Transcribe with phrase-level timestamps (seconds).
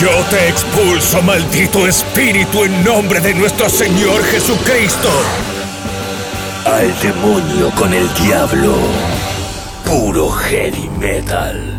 [0.00, 5.10] Yo te expulso, maldito espíritu, en nombre de nuestro Señor Jesucristo.
[6.64, 8.76] Al demonio con el diablo.
[9.84, 11.78] Puro heavy metal.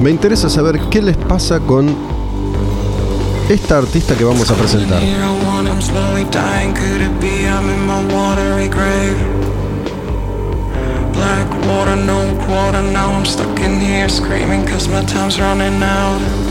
[0.00, 1.94] Me interesa saber qué les pasa con
[3.50, 5.02] esta artista que vamos a presentar.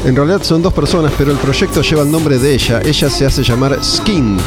[0.05, 2.81] En realidad son dos personas, pero el proyecto lleva el nombre de ella.
[2.83, 4.41] Ella se hace llamar Skint.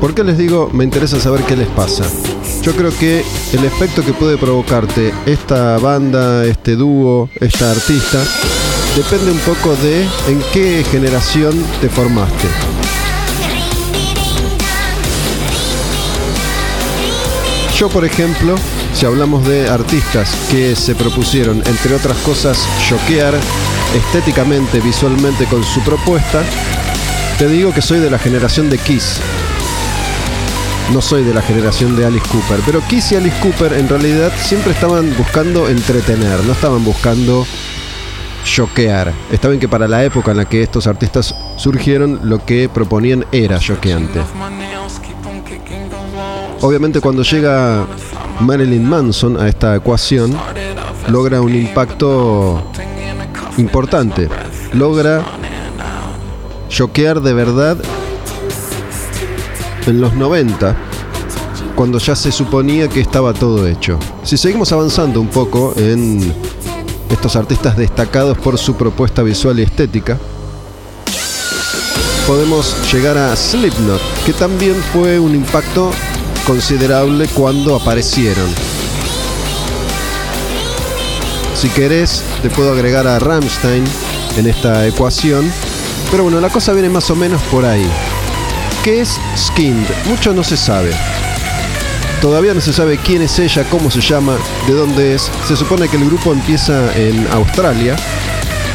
[0.00, 2.04] ¿Por qué les digo me interesa saber qué les pasa?
[2.62, 8.18] Yo creo que el efecto que puede provocarte esta banda, este dúo, esta artista,
[8.96, 12.75] depende un poco de en qué generación te formaste.
[17.78, 18.54] Yo, por ejemplo,
[18.94, 23.34] si hablamos de artistas que se propusieron, entre otras cosas, choquear
[23.94, 26.42] estéticamente, visualmente con su propuesta,
[27.38, 29.18] te digo que soy de la generación de Kiss.
[30.90, 34.32] No soy de la generación de Alice Cooper, pero Kiss y Alice Cooper en realidad
[34.42, 37.46] siempre estaban buscando entretener, no estaban buscando
[38.42, 39.12] choquear.
[39.30, 43.26] Está bien que para la época en la que estos artistas surgieron, lo que proponían
[43.32, 44.20] era choqueante.
[46.62, 47.86] Obviamente cuando llega
[48.40, 50.36] Marilyn Manson a esta ecuación,
[51.08, 52.62] logra un impacto
[53.58, 54.28] importante.
[54.72, 55.24] Logra
[56.68, 57.76] choquear de verdad
[59.86, 60.76] en los 90,
[61.74, 63.98] cuando ya se suponía que estaba todo hecho.
[64.24, 66.32] Si seguimos avanzando un poco en
[67.10, 70.18] estos artistas destacados por su propuesta visual y estética,
[72.26, 75.92] podemos llegar a Slipknot, que también fue un impacto
[76.46, 78.48] considerable cuando aparecieron.
[81.54, 83.84] Si querés, te puedo agregar a Rammstein
[84.36, 85.50] en esta ecuación,
[86.10, 87.86] pero bueno, la cosa viene más o menos por ahí.
[88.84, 89.88] ¿Qué es Skinned?
[90.06, 90.92] Mucho no se sabe.
[92.20, 94.36] Todavía no se sabe quién es ella, cómo se llama,
[94.68, 95.30] de dónde es.
[95.48, 97.96] Se supone que el grupo empieza en Australia,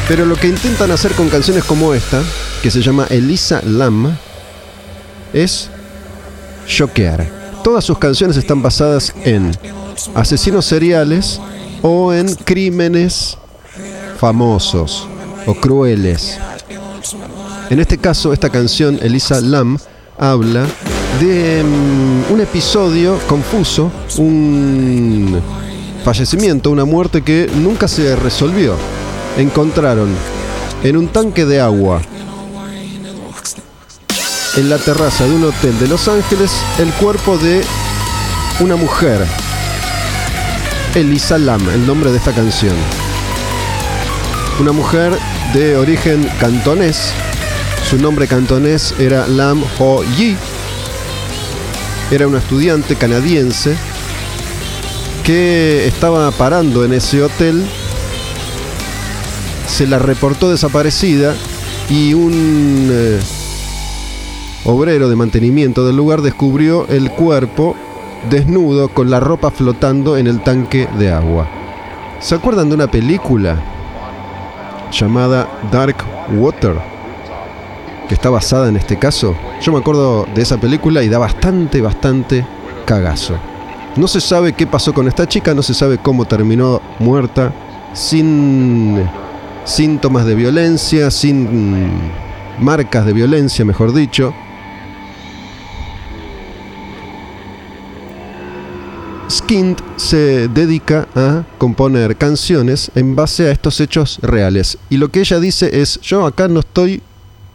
[0.08, 2.22] pero lo que intentan hacer con canciones como esta,
[2.62, 4.16] que se llama Elisa Lam,
[5.32, 5.70] es
[6.66, 7.41] choquear.
[7.62, 9.56] Todas sus canciones están basadas en
[10.14, 11.40] asesinos seriales
[11.80, 13.38] o en crímenes
[14.18, 15.06] famosos
[15.46, 16.38] o crueles.
[17.70, 19.78] En este caso, esta canción, Elisa Lam,
[20.18, 20.66] habla
[21.20, 25.40] de mm, un episodio confuso, un
[26.04, 28.74] fallecimiento, una muerte que nunca se resolvió.
[29.38, 30.10] Encontraron
[30.82, 32.02] en un tanque de agua
[34.56, 37.62] en la terraza de un hotel de Los Ángeles el cuerpo de
[38.60, 39.26] una mujer,
[40.94, 42.74] Elisa Lam, el nombre de esta canción.
[44.60, 45.18] Una mujer
[45.54, 47.12] de origen cantonés,
[47.88, 50.36] su nombre cantonés era Lam Ho Yi.
[52.10, 53.74] Era una estudiante canadiense
[55.24, 57.64] que estaba parando en ese hotel.
[59.66, 61.34] Se la reportó desaparecida
[61.88, 63.18] y un eh,
[64.64, 67.76] obrero de mantenimiento del lugar descubrió el cuerpo
[68.30, 71.48] desnudo con la ropa flotando en el tanque de agua.
[72.20, 73.56] ¿Se acuerdan de una película
[74.92, 75.96] llamada Dark
[76.36, 76.92] Water?
[78.08, 81.80] que está basada en este caso, yo me acuerdo de esa película y da bastante,
[81.80, 82.44] bastante
[82.84, 83.38] cagazo.
[83.96, 87.52] No se sabe qué pasó con esta chica, no se sabe cómo terminó muerta,
[87.92, 89.02] sin
[89.64, 91.90] síntomas de violencia, sin
[92.58, 94.34] marcas de violencia, mejor dicho.
[99.52, 104.78] Skind se dedica a componer canciones en base a estos hechos reales.
[104.88, 107.02] Y lo que ella dice es, yo acá no estoy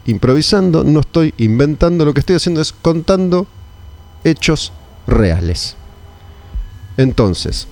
[0.06, 3.48] improvisando, no estoy inventando, lo que estoy haciendo es contando
[4.22, 4.70] hechos
[5.08, 5.74] reales.
[6.96, 7.66] Entonces,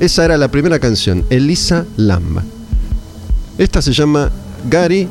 [0.00, 2.42] esa era la primera canción, Elisa Lamba.
[3.58, 4.32] Esta se llama
[4.68, 5.06] Gary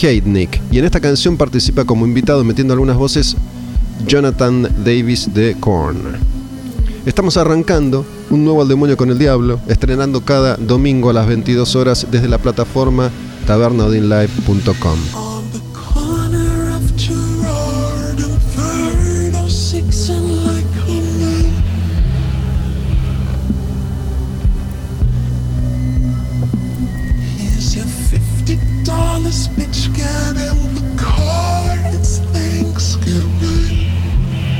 [0.00, 3.36] Heidnik y en esta canción participa como invitado metiendo algunas voces
[4.06, 6.33] Jonathan Davis de Korn.
[7.06, 11.76] Estamos arrancando un nuevo Al Demonio con el Diablo, estrenando cada domingo a las 22
[11.76, 13.10] horas desde la plataforma
[13.46, 15.33] tabernaudinlive.com.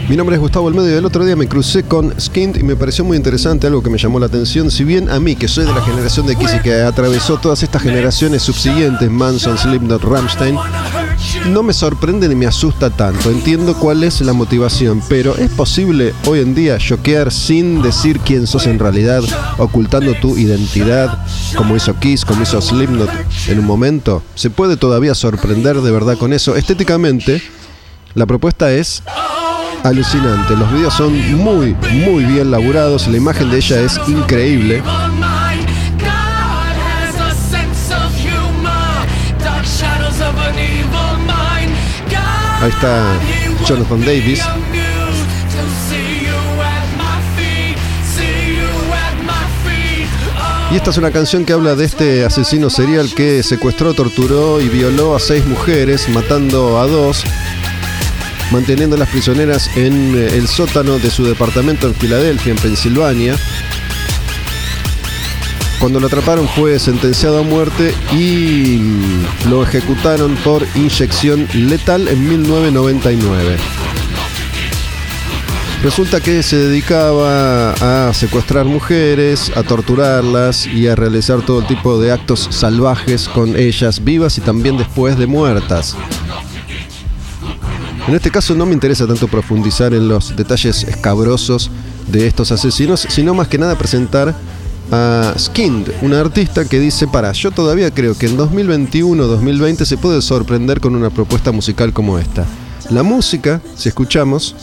[0.06, 2.76] Mi nombre es Gustavo Olmedo y el otro día me crucé con Skind y me
[2.76, 4.70] pareció muy interesante, algo que me llamó la atención.
[4.70, 7.62] Si bien a mí, que soy de la generación de X y que atravesó todas
[7.62, 10.56] estas generaciones subsiguientes, Manson, Slipknot, Rammstein,
[11.50, 13.30] no me sorprende ni me asusta tanto.
[13.30, 18.46] Entiendo cuál es la motivación, pero ¿es posible hoy en día choquear sin decir quién
[18.46, 19.22] sos en realidad,
[19.56, 21.24] ocultando tu identidad,
[21.56, 23.10] como hizo Kiss, como hizo Slipknot
[23.48, 24.22] en un momento?
[24.34, 26.56] ¿Se puede todavía sorprender de verdad con eso?
[26.56, 27.42] Estéticamente,
[28.14, 29.02] la propuesta es
[29.84, 30.56] alucinante.
[30.56, 33.06] Los videos son muy, muy bien laburados.
[33.06, 34.82] La imagen de ella es increíble.
[42.60, 43.12] Ahí está
[43.66, 44.42] Jonathan Davis.
[50.72, 54.68] Y esta es una canción que habla de este asesino serial que secuestró, torturó y
[54.68, 57.22] violó a seis mujeres, matando a dos
[58.50, 63.36] manteniendo las prisioneras en eh, el sótano de su departamento en Filadelfia, en Pensilvania.
[65.80, 68.80] Cuando lo atraparon fue sentenciado a muerte y
[69.48, 73.56] lo ejecutaron por inyección letal en 1999.
[75.82, 77.72] Resulta que se dedicaba
[78.08, 84.02] a secuestrar mujeres, a torturarlas y a realizar todo tipo de actos salvajes con ellas
[84.02, 85.94] vivas y también después de muertas.
[88.06, 91.70] En este caso no me interesa tanto profundizar en los detalles escabrosos
[92.06, 94.34] de estos asesinos, sino más que nada presentar
[94.92, 100.20] a Skind, una artista que dice, para, yo todavía creo que en 2021-2020 se puede
[100.20, 102.44] sorprender con una propuesta musical como esta.
[102.90, 104.54] La música, si escuchamos,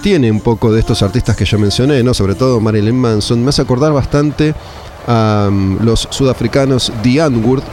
[0.00, 2.14] tiene un poco de estos artistas que yo mencioné, ¿no?
[2.14, 4.54] sobre todo Marilyn Manson, me hace acordar bastante
[5.08, 7.64] a um, los sudafricanos The Antwoord.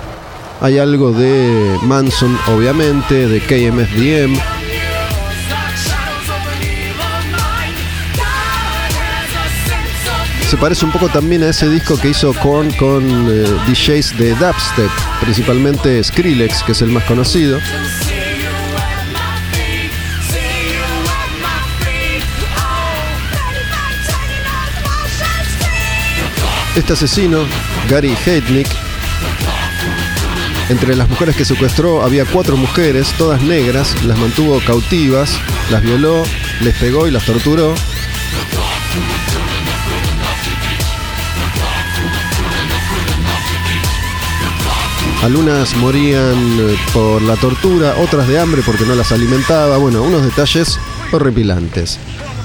[0.62, 4.39] Hay algo de Manson, obviamente, de KMFDM,
[10.53, 14.35] se parece un poco también a ese disco que hizo Korn con eh, DJs de
[14.35, 17.57] dubstep, principalmente Skrillex, que es el más conocido.
[26.75, 27.47] Este asesino,
[27.89, 28.67] Gary Heidnik,
[30.69, 35.35] entre las mujeres que secuestró había cuatro mujeres, todas negras, las mantuvo cautivas,
[35.71, 36.23] las violó,
[36.61, 37.73] les pegó y las torturó.
[45.24, 49.77] Algunas morían eh, por la tortura, otras de hambre porque no las alimentaba.
[49.77, 50.77] Bueno, unos detalles
[51.13, 51.98] horripilantes.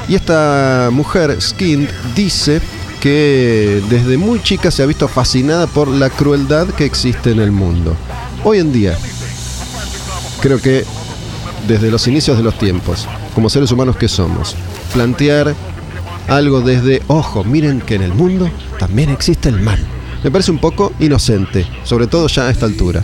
[0.09, 2.61] Y esta mujer, Skind, dice
[3.01, 7.51] que desde muy chica se ha visto fascinada por la crueldad que existe en el
[7.51, 7.97] mundo.
[8.45, 8.97] Hoy en día,
[10.41, 10.85] creo que
[11.67, 14.55] desde los inicios de los tiempos, como seres humanos que somos,
[14.93, 15.53] plantear
[16.29, 19.85] algo desde, ojo, miren que en el mundo también existe el mal
[20.23, 23.03] me parece un poco inocente, sobre todo ya a esta altura.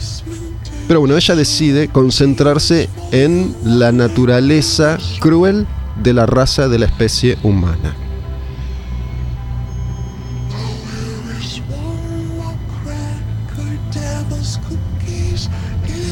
[0.87, 5.67] Pero bueno, ella decide concentrarse en la naturaleza cruel
[6.03, 7.97] de la raza de la especie humana.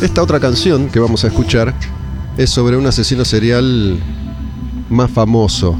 [0.00, 1.74] Esta otra canción que vamos a escuchar
[2.36, 4.00] es sobre un asesino serial
[4.88, 5.76] más famoso.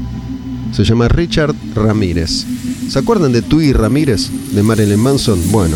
[0.71, 2.45] Se llama Richard Ramírez.
[2.89, 5.39] ¿Se acuerdan de Tui Ramírez de Marilyn Manson?
[5.51, 5.75] Bueno,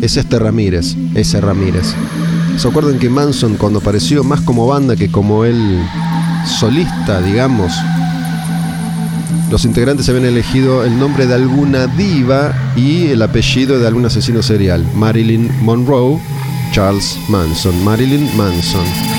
[0.00, 1.94] es este Ramírez, ese Ramírez.
[2.56, 5.80] ¿Se acuerdan que Manson cuando apareció más como banda que como el
[6.44, 7.72] solista, digamos?
[9.50, 14.42] Los integrantes habían elegido el nombre de alguna diva y el apellido de algún asesino
[14.42, 14.84] serial.
[14.94, 16.20] Marilyn Monroe,
[16.72, 17.82] Charles Manson.
[17.82, 19.17] Marilyn Manson.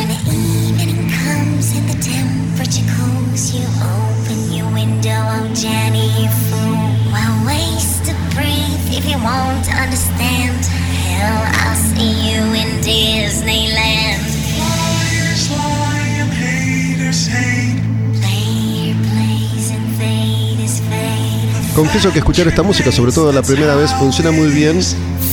[21.80, 24.82] Confieso que escuchar esta música, sobre todo la primera vez, funciona muy bien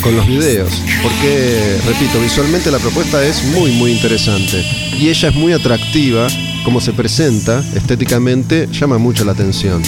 [0.00, 0.70] con los videos.
[1.02, 4.64] Porque, repito, visualmente la propuesta es muy, muy interesante.
[4.96, 6.28] Y ella es muy atractiva,
[6.64, 9.82] como se presenta estéticamente, llama mucho la atención.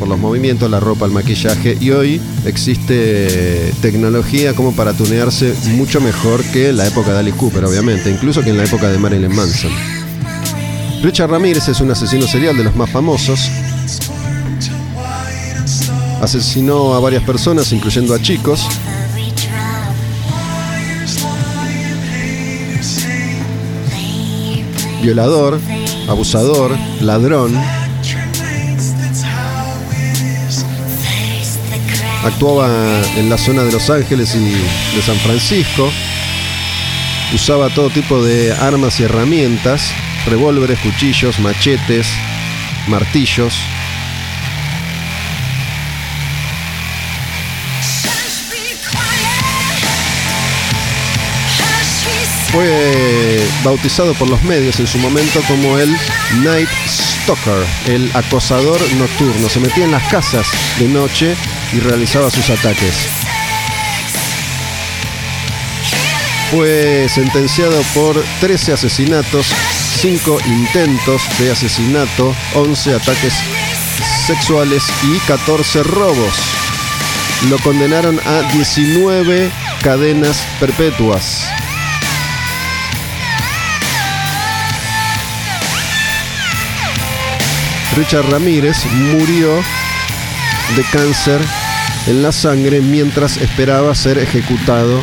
[0.00, 1.78] Por los movimientos, la ropa, el maquillaje.
[1.80, 7.36] Y hoy existe tecnología como para tunearse mucho mejor que en la época de Alice
[7.36, 8.10] Cooper, obviamente.
[8.10, 9.70] Incluso que en la época de Marilyn Manson.
[11.04, 13.48] Richard Ramírez es un asesino serial de los más famosos.
[16.20, 18.66] Asesinó a varias personas, incluyendo a chicos.
[25.02, 25.58] Violador,
[26.08, 27.58] abusador, ladrón.
[32.22, 32.68] Actuaba
[33.16, 35.90] en la zona de Los Ángeles y de San Francisco.
[37.34, 39.90] Usaba todo tipo de armas y herramientas.
[40.26, 42.06] Revólveres, cuchillos, machetes,
[42.88, 43.54] martillos.
[52.52, 55.96] Fue bautizado por los medios en su momento como el
[56.42, 59.48] Night Stalker, el acosador nocturno.
[59.48, 60.48] Se metía en las casas
[60.80, 61.36] de noche
[61.72, 63.08] y realizaba sus ataques.
[66.50, 69.46] Fue sentenciado por 13 asesinatos,
[70.00, 73.34] 5 intentos de asesinato, 11 ataques
[74.26, 76.34] sexuales y 14 robos.
[77.48, 79.52] Lo condenaron a 19
[79.82, 81.48] cadenas perpetuas.
[87.96, 88.76] Richard Ramírez
[89.12, 89.56] murió
[90.76, 91.40] de cáncer
[92.06, 95.00] en la sangre mientras esperaba ser ejecutado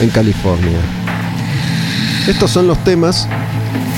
[0.00, 0.78] en California.
[2.26, 3.28] Estos son los temas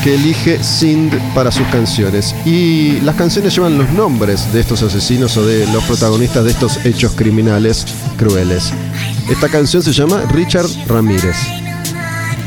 [0.02, 2.34] que elige Sind para sus canciones.
[2.44, 6.84] Y las canciones llevan los nombres de estos asesinos o de los protagonistas de estos
[6.84, 7.86] hechos criminales
[8.18, 8.70] crueles.
[9.30, 11.63] Esta canción se llama Richard Ramírez.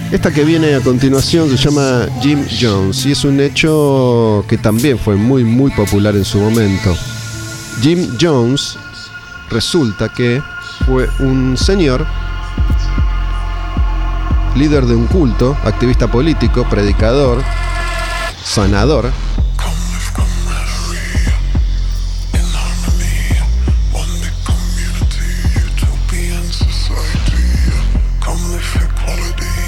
[0.10, 4.98] Esta que viene a continuación se llama Jim Jones y es un hecho que también
[4.98, 6.96] fue muy muy popular en su momento.
[7.82, 8.78] Jim Jones
[9.50, 10.42] resulta que
[10.86, 12.06] fue un señor,
[14.56, 17.44] líder de un culto, activista político, predicador,
[18.46, 19.12] sanador,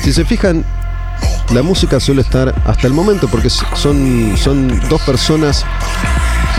[0.09, 0.65] Si se fijan,
[1.53, 5.63] la música suele estar hasta el momento, porque son, son dos personas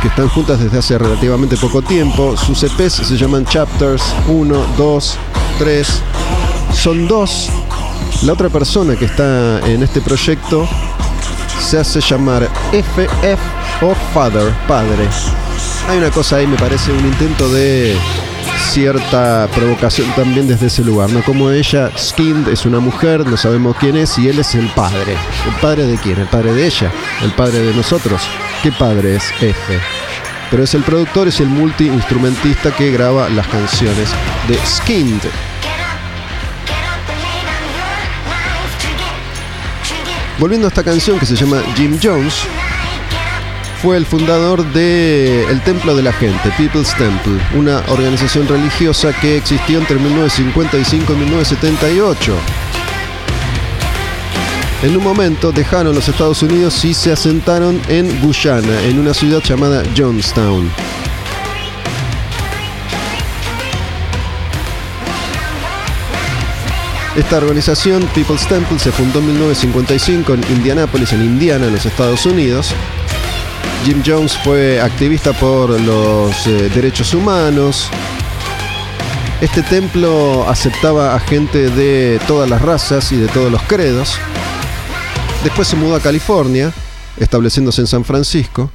[0.01, 2.37] que están juntas desde hace relativamente poco tiempo.
[2.37, 5.19] Sus EPs se llaman Chapters 1, 2,
[5.59, 5.89] 3.
[6.73, 7.49] Son dos.
[8.23, 10.69] La otra persona que está en este proyecto
[11.59, 15.09] se hace llamar FF o Father, padre.
[15.89, 17.99] Hay una cosa ahí, me parece, un intento de
[18.71, 21.23] cierta provocación también desde ese lugar, ¿no?
[21.23, 25.17] Como ella, Skinned, es una mujer, no sabemos quién es, y él es el padre.
[25.47, 26.19] ¿El padre de quién?
[26.19, 26.91] ¿El padre de ella?
[27.23, 28.23] ¿El padre de nosotros?
[28.63, 29.81] ¿Qué padre es F?
[30.51, 34.11] Pero es el productor, es el multi-instrumentista que graba las canciones
[34.49, 35.23] de Skinned.
[40.39, 42.47] Volviendo a esta canción que se llama Jim Jones,
[43.83, 49.39] fue el fundador del el Templo de la Gente, People's Temple, una organización religiosa que
[49.39, 52.35] existió entre 1955 y 1978.
[54.83, 59.43] En un momento dejaron los Estados Unidos y se asentaron en Guyana, en una ciudad
[59.43, 60.71] llamada Johnstown.
[67.17, 72.27] Esta organización, People's Temple, se fundó en 1955 en Indianápolis, en Indiana, en los Estados
[72.27, 72.75] Unidos.
[73.85, 77.89] Jim Jones fue activista por los eh, derechos humanos.
[79.41, 84.17] Este templo aceptaba a gente de todas las razas y de todos los credos.
[85.43, 86.73] Después se mudó a California,
[87.17, 88.71] estableciéndose en San Francisco.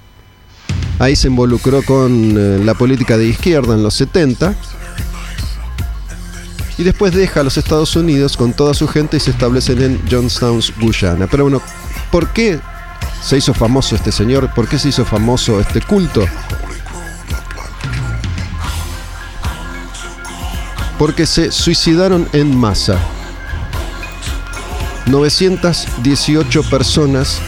[0.97, 4.55] Ahí se involucró con eh, la política de izquierda en los 70.
[6.79, 10.01] Y después deja a los Estados Unidos con toda su gente y se establecen en
[10.09, 11.27] Johnstown, Guyana.
[11.27, 11.61] Pero bueno,
[12.11, 12.59] ¿por qué
[13.25, 14.53] se hizo famoso este señor?
[14.53, 16.23] ¿Por qué se hizo famoso este culto?
[20.99, 22.99] Porque se suicidaron en masa.
[25.07, 27.39] 918 personas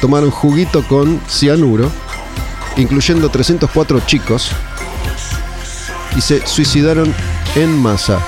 [0.00, 1.90] tomaron juguito con cianuro,
[2.76, 4.50] incluyendo 304 chicos.
[6.14, 7.14] y se suicidaron
[7.54, 8.20] en masa.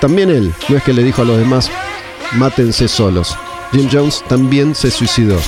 [0.00, 1.70] También él, no es que le dijo a los demás,
[2.32, 3.36] mátense solos.
[3.70, 5.38] Jim Jones también se suicidó.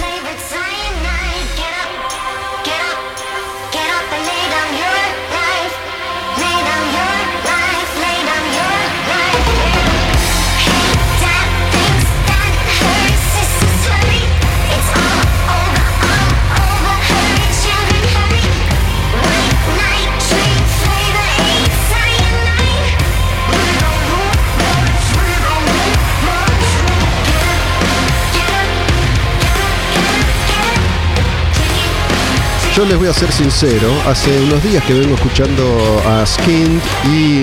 [32.88, 37.42] Les voy a ser sincero, hace unos días que vengo escuchando a Skinned y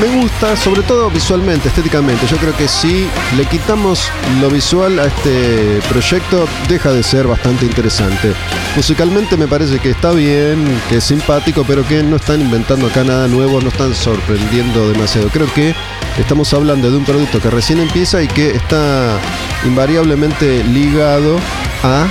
[0.00, 2.26] me gusta, sobre todo visualmente, estéticamente.
[2.26, 7.64] Yo creo que si le quitamos lo visual a este proyecto, deja de ser bastante
[7.64, 8.32] interesante.
[8.76, 13.04] Musicalmente me parece que está bien, que es simpático, pero que no están inventando acá
[13.04, 15.28] nada nuevo, no están sorprendiendo demasiado.
[15.28, 15.74] Creo que
[16.18, 19.18] estamos hablando de un producto que recién empieza y que está
[19.64, 21.38] invariablemente ligado
[21.82, 22.06] a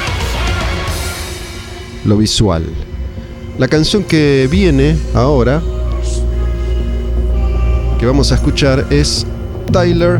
[2.08, 2.64] lo visual.
[3.60, 5.62] La canción que viene ahora,
[8.00, 9.26] que vamos a escuchar, es
[9.72, 10.20] Tyler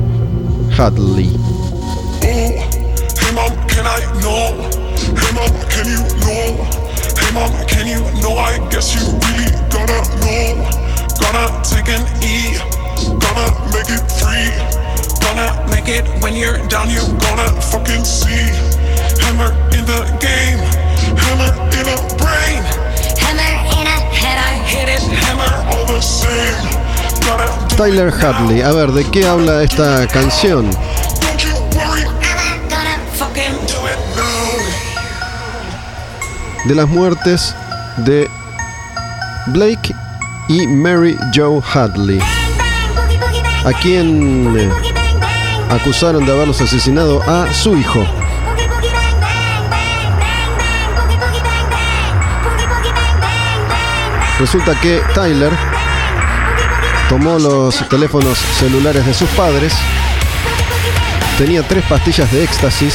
[0.77, 1.32] Hadley.
[15.38, 18.50] Gonna make it when you're down, you gonna fucking see.
[19.22, 20.58] Hammer in the game,
[21.27, 22.63] hammer in a brain.
[23.24, 26.77] Hammer in a head, I Hit it, hammer all the same.
[27.77, 30.69] Tyler Hadley, a ver, ¿de qué habla esta canción?
[36.65, 37.55] De las muertes
[37.98, 38.29] de
[39.48, 39.93] Blake
[40.50, 42.20] y Mary Jo Hadley,
[43.66, 44.72] a quien
[45.70, 48.05] acusaron de haberlos asesinado a su hijo.
[54.39, 55.51] Resulta que Tyler
[57.09, 59.73] tomó los teléfonos celulares de sus padres,
[61.37, 62.93] tenía tres pastillas de éxtasis,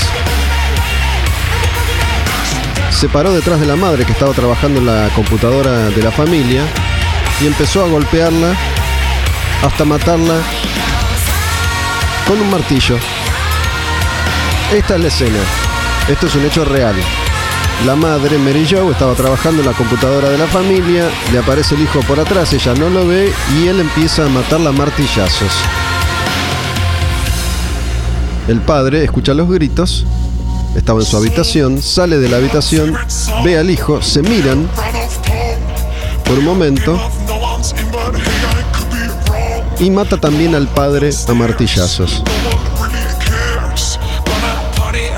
[2.90, 6.62] se paró detrás de la madre que estaba trabajando en la computadora de la familia
[7.40, 8.54] y empezó a golpearla
[9.64, 10.40] hasta matarla
[12.26, 12.98] con un martillo.
[14.72, 15.38] Esta es la escena.
[16.08, 16.94] Esto es un hecho real.
[17.86, 21.82] La madre, Mary Jo, estaba trabajando en la computadora de la familia, le aparece el
[21.82, 25.50] hijo por atrás, ella no lo ve y él empieza a matarla a martillazos.
[28.46, 30.06] El padre escucha los gritos,
[30.76, 32.96] estaba en su habitación, sale de la habitación,
[33.44, 34.68] ve al hijo, se miran
[36.24, 37.00] por un momento
[39.80, 42.22] y mata también al padre a martillazos.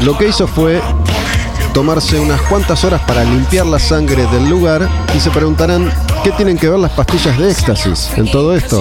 [0.00, 0.80] Lo que hizo fue
[1.74, 6.56] tomarse unas cuantas horas para limpiar la sangre del lugar y se preguntarán qué tienen
[6.56, 8.80] que ver las pastillas de éxtasis en todo esto.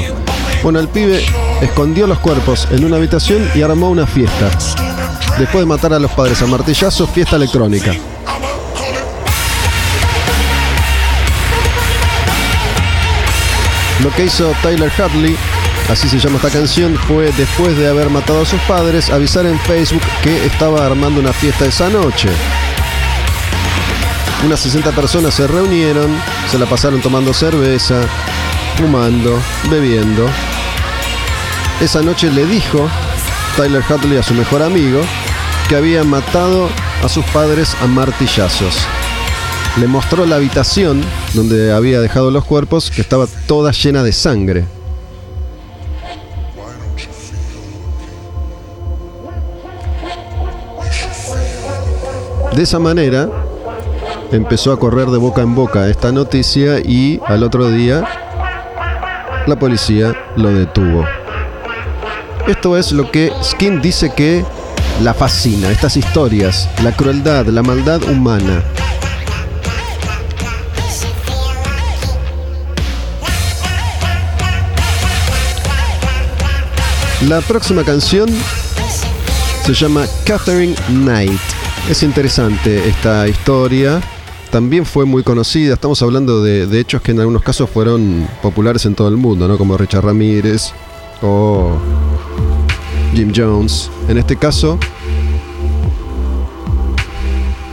[0.62, 1.25] Bueno, el pibe
[1.60, 4.51] escondió los cuerpos en una habitación y armó una fiesta.
[5.39, 7.93] Después de matar a los padres a martillazos, fiesta electrónica.
[14.03, 15.36] Lo que hizo Tyler Hadley,
[15.89, 19.60] así se llama esta canción, fue después de haber matado a sus padres, avisar en
[19.62, 22.29] Facebook que estaba armando una fiesta esa noche.
[24.46, 26.15] Unas 60 personas se reunieron,
[26.50, 28.02] se la pasaron tomando cerveza,
[28.78, 30.28] fumando, bebiendo.
[31.80, 32.89] Esa noche le dijo
[33.56, 35.02] Tyler Hadley a su mejor amigo
[35.67, 36.69] que había matado
[37.04, 38.76] a sus padres a martillazos.
[39.78, 44.65] Le mostró la habitación donde había dejado los cuerpos que estaba toda llena de sangre.
[52.56, 53.30] De esa manera
[54.36, 58.04] empezó a correr de boca en boca esta noticia y al otro día
[59.46, 61.06] la policía lo detuvo.
[62.48, 64.43] Esto es lo que Skin dice que
[65.02, 68.63] la fascina, estas historias, la crueldad, la maldad humana.
[77.28, 78.30] La próxima canción
[79.65, 81.39] se llama Catherine Knight.
[81.89, 84.02] Es interesante esta historia.
[84.54, 85.74] También fue muy conocida.
[85.74, 89.48] Estamos hablando de, de hechos que en algunos casos fueron populares en todo el mundo,
[89.48, 89.58] ¿no?
[89.58, 90.74] Como Richard Ramírez
[91.24, 91.72] o
[93.16, 93.89] Jim Jones.
[94.08, 94.78] En este caso,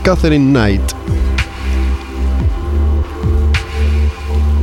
[0.01, 0.81] Catherine Knight.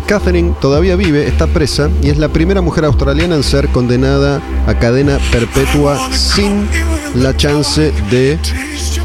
[0.08, 4.76] Catherine todavía vive, está presa y es la primera mujer australiana en ser condenada a
[4.76, 6.66] cadena perpetua sin
[7.14, 8.40] la chance de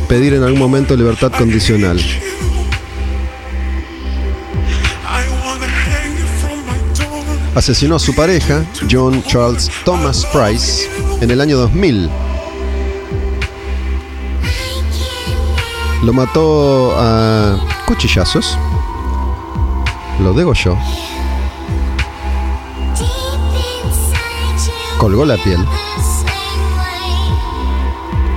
[0.10, 2.00] pedir en algún momento libertad condicional.
[7.56, 10.90] Asesinó a su pareja, John Charles Thomas Price,
[11.22, 12.10] en el año 2000.
[16.04, 18.58] Lo mató a cuchillazos.
[20.20, 20.76] Lo degolló.
[24.98, 25.64] Colgó la piel.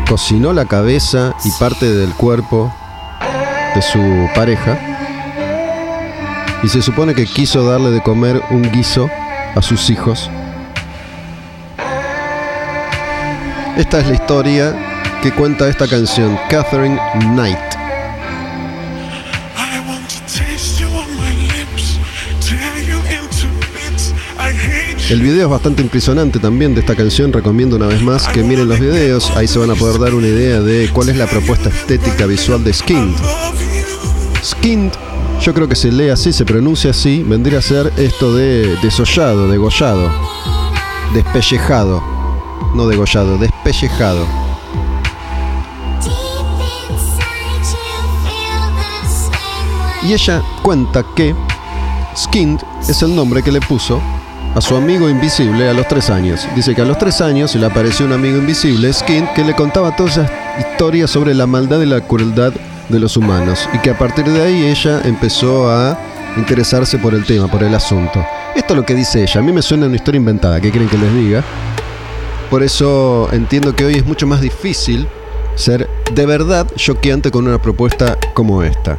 [0.08, 2.70] Cocinó la cabeza y parte del cuerpo
[3.74, 4.95] de su pareja.
[6.66, 9.08] Y se supone que quiso darle de comer un guiso
[9.54, 10.28] a sus hijos.
[13.76, 14.74] Esta es la historia
[15.22, 17.56] que cuenta esta canción, Catherine Knight.
[25.08, 28.66] El video es bastante impresionante también de esta canción, recomiendo una vez más que miren
[28.66, 31.68] los videos, ahí se van a poder dar una idea de cuál es la propuesta
[31.68, 33.14] estética visual de Skinned.
[34.42, 34.92] Skinned,
[35.46, 39.46] yo creo que se lee así, se pronuncia así, vendría a ser esto de desollado,
[39.46, 40.10] degollado,
[41.14, 42.02] despellejado,
[42.74, 44.26] no degollado, despellejado.
[50.02, 51.32] Y ella cuenta que
[52.16, 54.02] Skinned es el nombre que le puso
[54.52, 56.44] a su amigo invisible a los tres años.
[56.56, 59.94] Dice que a los tres años le apareció un amigo invisible, Skinned, que le contaba
[59.94, 62.52] todas esas historias sobre la maldad y la crueldad
[62.88, 63.68] de los humanos.
[63.72, 65.98] Y que a partir de ahí ella empezó a
[66.36, 68.24] interesarse por el tema, por el asunto.
[68.54, 69.40] Esto es lo que dice ella.
[69.40, 70.60] A mí me suena una historia inventada.
[70.60, 71.44] ¿Qué quieren que les diga?
[72.50, 75.08] Por eso entiendo que hoy es mucho más difícil
[75.56, 78.98] ser de verdad choqueante con una propuesta como esta.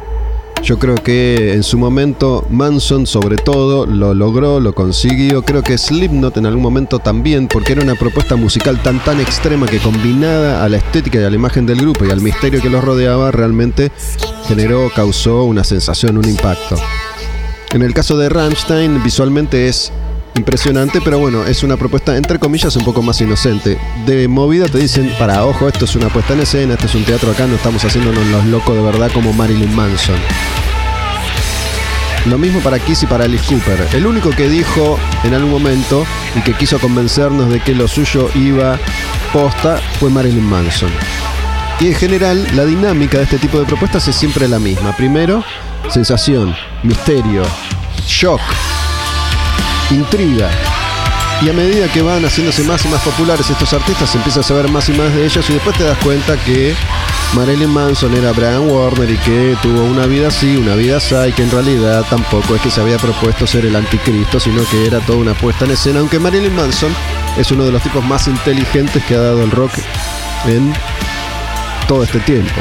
[0.62, 5.42] Yo creo que en su momento Manson sobre todo lo logró, lo consiguió.
[5.42, 9.66] Creo que Slipknot en algún momento también, porque era una propuesta musical tan tan extrema
[9.66, 12.70] que combinada a la estética y a la imagen del grupo y al misterio que
[12.70, 13.90] los rodeaba, realmente
[14.46, 16.76] generó, causó una sensación, un impacto.
[17.72, 19.92] En el caso de Rammstein, visualmente es
[20.38, 23.78] impresionante, pero bueno, es una propuesta entre comillas un poco más inocente.
[24.06, 27.04] De movida te dicen, para ojo, esto es una puesta en escena, esto es un
[27.04, 30.16] teatro acá, no estamos haciéndonos los locos de verdad como Marilyn Manson.
[32.26, 33.88] Lo mismo para Kiss y para Alice Cooper.
[33.94, 36.04] El único que dijo en algún momento
[36.36, 38.78] y que quiso convencernos de que lo suyo iba
[39.32, 40.90] posta fue Marilyn Manson.
[41.80, 44.96] Y en general, la dinámica de este tipo de propuestas es siempre la misma.
[44.96, 45.44] Primero,
[45.88, 47.42] sensación, misterio,
[48.06, 48.40] shock,
[49.94, 50.50] intriga.
[51.40, 54.68] Y a medida que van haciéndose más y más populares estos artistas, empieza a saber
[54.68, 56.74] más y más de ellos y después te das cuenta que
[57.34, 61.44] Marilyn Manson era Brian Warner y que tuvo una vida así, una vida así, que
[61.44, 65.18] en realidad tampoco es que se había propuesto ser el anticristo, sino que era toda
[65.18, 66.92] una puesta en escena, aunque Marilyn Manson
[67.36, 69.72] es uno de los tipos más inteligentes que ha dado el rock
[70.46, 70.72] en
[71.86, 72.60] todo este tiempo.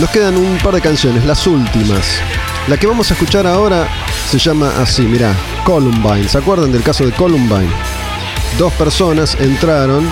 [0.00, 2.20] Nos quedan un par de canciones, las últimas.
[2.68, 3.88] La que vamos a escuchar ahora
[4.28, 6.28] se llama así, mirá, Columbine.
[6.28, 7.70] ¿Se acuerdan del caso de Columbine?
[8.58, 10.06] Dos personas entraron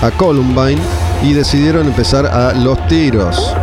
[0.00, 0.80] a Columbine
[1.22, 3.54] y decidieron empezar a los tiros.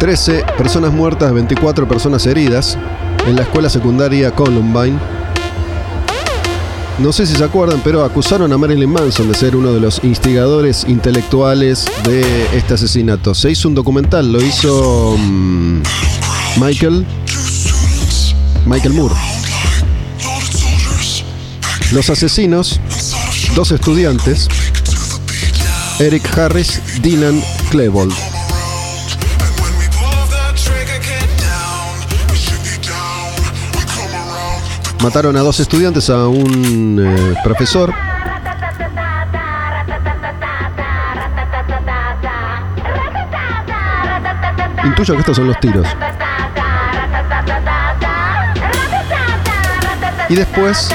[0.00, 2.76] Trece personas muertas, 24 personas heridas
[3.24, 4.98] en la escuela secundaria Columbine.
[6.98, 10.04] No sé si se acuerdan, pero acusaron a Marilyn Manson de ser uno de los
[10.04, 12.22] instigadores intelectuales de
[12.56, 13.34] este asesinato.
[13.34, 15.82] Se hizo un documental, lo hizo mm,
[16.60, 17.06] Michael
[18.66, 19.14] Michael Moore.
[21.92, 22.80] Los asesinos,
[23.54, 24.48] dos estudiantes,
[25.98, 28.31] Eric Harris, Dylan Klebold.
[35.02, 37.92] Mataron a dos estudiantes, a un eh, profesor.
[44.84, 45.88] Intuyo que estos son los tiros.
[50.28, 50.88] Y después,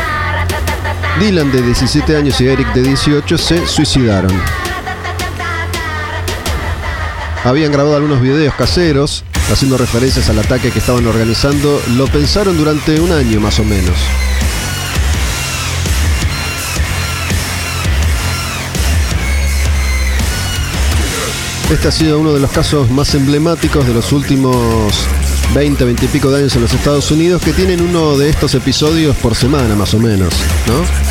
[1.19, 4.31] Dylan de 17 años y Eric de 18 se suicidaron.
[7.43, 11.81] Habían grabado algunos videos caseros haciendo referencias al ataque que estaban organizando.
[11.95, 13.97] Lo pensaron durante un año más o menos.
[21.71, 24.93] Este ha sido uno de los casos más emblemáticos de los últimos
[25.53, 28.55] 20, 20 y pico de años en los Estados Unidos que tienen uno de estos
[28.55, 30.33] episodios por semana más o menos,
[30.67, 31.06] ¿no?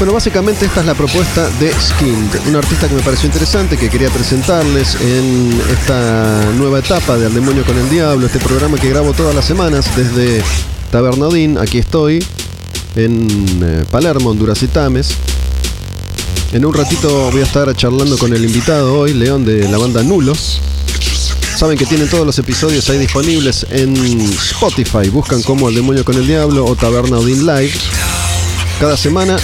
[0.00, 3.90] Bueno, básicamente esta es la propuesta de Skinned, un artista que me pareció interesante, que
[3.90, 8.88] quería presentarles en esta nueva etapa de Al Demonio con el Diablo, este programa que
[8.88, 10.42] grabo todas las semanas desde
[10.90, 12.24] Tabernadín, aquí estoy,
[12.96, 13.26] en
[13.62, 15.10] eh, Palermo, Honduras y Tames.
[16.52, 20.02] En un ratito voy a estar charlando con el invitado hoy, León de la banda
[20.02, 20.62] Nulos.
[21.58, 25.10] Saben que tienen todos los episodios ahí disponibles en Spotify.
[25.10, 27.74] Buscan como El Demonio con el Diablo o Taberna Odin Live.
[28.80, 29.36] Cada semana,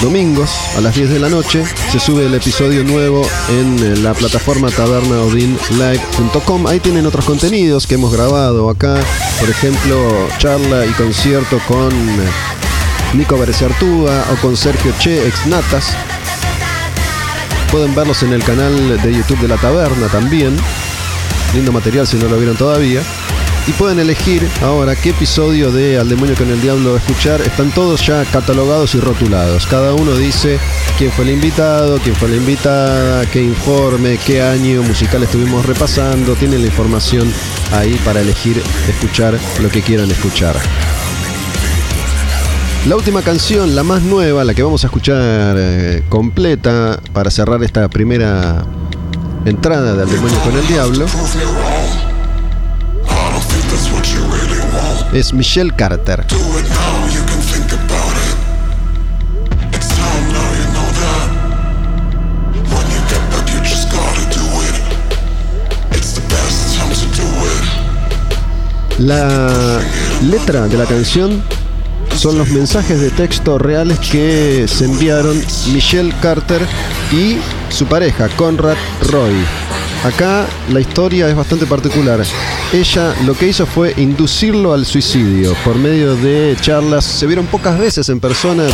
[0.00, 4.14] domingos a las 10 de la noche, se sube el episodio nuevo en eh, la
[4.14, 6.66] plataforma tabernaodinlive.com.
[6.66, 9.00] Ahí tienen otros contenidos que hemos grabado acá.
[9.40, 12.30] Por ejemplo, charla y concierto con eh,
[13.14, 15.94] Nico Berecertúa o con Sergio Che, ex Natas.
[17.70, 20.56] Pueden verlos en el canal de YouTube de la taberna también.
[21.54, 23.02] Lindo material si no lo vieron todavía.
[23.64, 27.40] Y pueden elegir ahora qué episodio de Al Demonio con el Diablo escuchar.
[27.42, 29.66] Están todos ya catalogados y rotulados.
[29.68, 30.58] Cada uno dice
[30.98, 36.34] quién fue el invitado, quién fue la invitada, qué informe, qué año musical estuvimos repasando.
[36.34, 37.32] Tienen la información
[37.72, 40.56] ahí para elegir escuchar lo que quieran escuchar.
[42.88, 47.62] La última canción, la más nueva, la que vamos a escuchar eh, completa para cerrar
[47.62, 48.66] esta primera
[49.44, 51.06] entrada de Al Demonio con el Diablo,
[55.12, 56.24] es Michelle Carter.
[68.98, 69.80] La
[70.30, 71.42] letra de la canción
[72.16, 76.62] son los mensajes de texto reales que se enviaron Michelle Carter
[77.10, 78.76] y su pareja, Conrad
[79.10, 79.34] Roy.
[80.04, 82.20] Acá la historia es bastante particular.
[82.72, 87.04] Ella lo que hizo fue inducirlo al suicidio por medio de charlas.
[87.04, 88.64] Se vieron pocas veces en persona,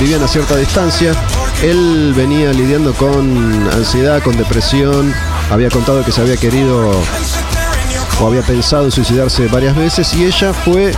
[0.00, 1.12] vivían, a cierta distancia.
[1.62, 5.12] Él venía lidiando con ansiedad, con depresión.
[5.50, 6.92] Había contado que se había querido
[8.20, 10.92] o había pensado en suicidarse varias veces y ella fue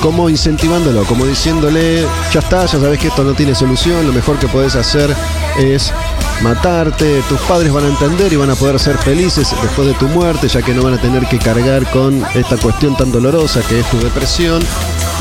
[0.00, 4.36] como incentivándolo, como diciéndole, ya está, ya sabes que esto no tiene solución, lo mejor
[4.38, 5.14] que puedes hacer
[5.58, 5.92] es
[6.40, 10.06] matarte, tus padres van a entender y van a poder ser felices después de tu
[10.08, 13.80] muerte, ya que no van a tener que cargar con esta cuestión tan dolorosa que
[13.80, 14.62] es tu depresión.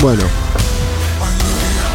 [0.01, 0.23] Bueno.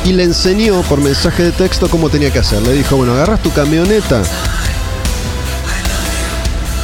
[0.05, 2.63] Y le enseñó por mensaje de texto cómo tenía que hacer.
[2.63, 4.23] Le dijo, bueno, agarras tu camioneta,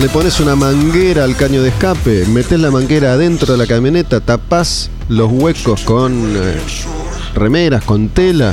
[0.03, 4.19] le pones una manguera al caño de escape, metes la manguera adentro de la camioneta,
[4.19, 6.61] tapás los huecos con eh,
[7.35, 8.53] remeras, con tela,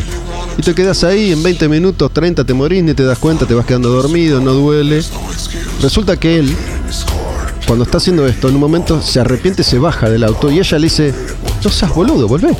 [0.60, 3.54] y te quedas ahí en 20 minutos, 30 te morís, ni te das cuenta, te
[3.54, 5.02] vas quedando dormido, no duele.
[5.82, 6.54] Resulta que él,
[7.65, 10.78] cuando está haciendo esto, en un momento se arrepiente, se baja del auto y ella
[10.78, 11.13] le dice,
[11.63, 12.58] no seas boludo, volvé.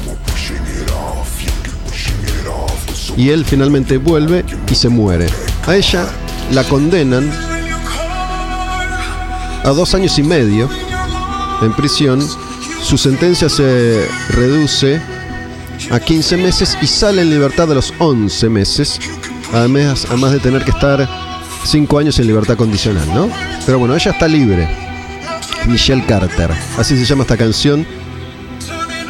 [3.17, 5.27] Y él finalmente vuelve y se muere.
[5.67, 6.07] A ella
[6.53, 7.29] la condenan
[9.65, 10.69] a dos años y medio
[11.62, 12.25] en prisión.
[12.81, 15.01] Su sentencia se reduce
[15.89, 18.99] a 15 meses y sale en libertad a los 11 meses.
[19.54, 21.08] Además, además de tener que estar
[21.65, 23.30] 5 años en libertad condicional, ¿no?
[23.65, 24.69] Pero bueno, ella está libre.
[25.67, 26.52] Michelle Carter.
[26.78, 27.86] Así se llama esta canción.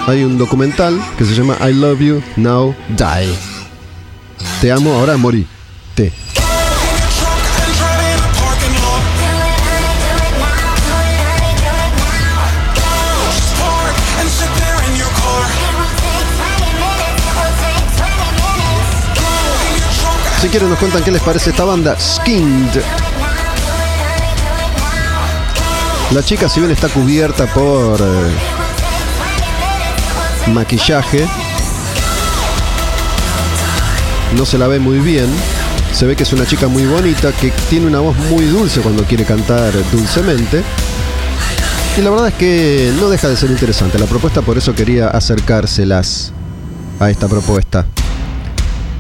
[0.08, 3.36] Hay un documental que se llama I Love You Now Die.
[4.62, 5.46] Te amo, ahora morí.
[5.96, 6.12] Te.
[20.42, 22.82] Si quieren nos cuentan qué les parece esta banda, Skinned.
[26.12, 28.32] La chica si bien está cubierta por eh,
[30.54, 31.28] maquillaje,
[34.38, 35.28] no se la ve muy bien.
[35.92, 39.04] Se ve que es una chica muy bonita, que tiene una voz muy dulce cuando
[39.04, 40.64] quiere cantar dulcemente.
[41.98, 45.10] Y la verdad es que no deja de ser interesante la propuesta, por eso quería
[45.10, 46.32] acercárselas
[47.02, 47.86] a esta propuesta.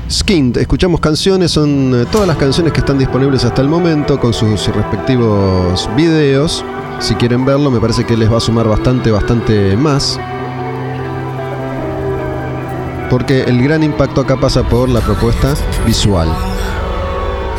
[0.09, 4.33] Skinned, escuchamos canciones, son eh, todas las canciones que están disponibles hasta el momento con
[4.33, 6.65] sus respectivos videos.
[6.99, 10.19] Si quieren verlo, me parece que les va a sumar bastante, bastante más.
[13.11, 15.53] Porque el gran impacto acá pasa por la propuesta
[15.85, 16.27] visual,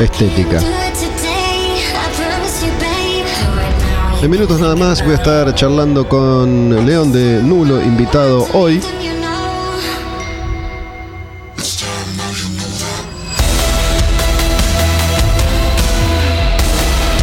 [0.01, 0.61] estética.
[4.23, 8.81] En minutos nada más voy a estar charlando con León de Nulo, invitado hoy.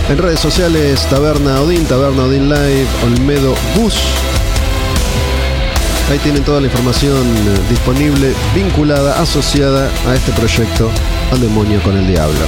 [0.10, 3.96] En redes sociales, Taberna Odín, Taberna Odín Live, Olmedo Bus.
[6.10, 10.90] Ahí tienen toda la información eh, disponible, vinculada, asociada a este proyecto
[11.32, 12.40] Al demonio con el diablo.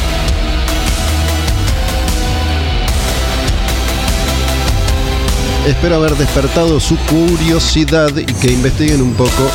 [5.67, 9.49] Espero haber despertado su curiosidad y que investiguen un poco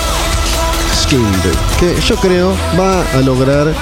[1.79, 3.73] que yo creo va a lograr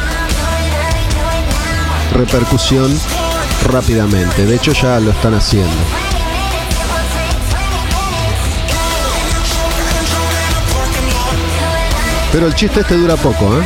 [2.12, 2.92] repercusión
[3.64, 4.46] rápidamente.
[4.46, 5.70] De hecho ya lo están haciendo.
[12.33, 13.64] Pero el chiste este dura poco, ¿eh?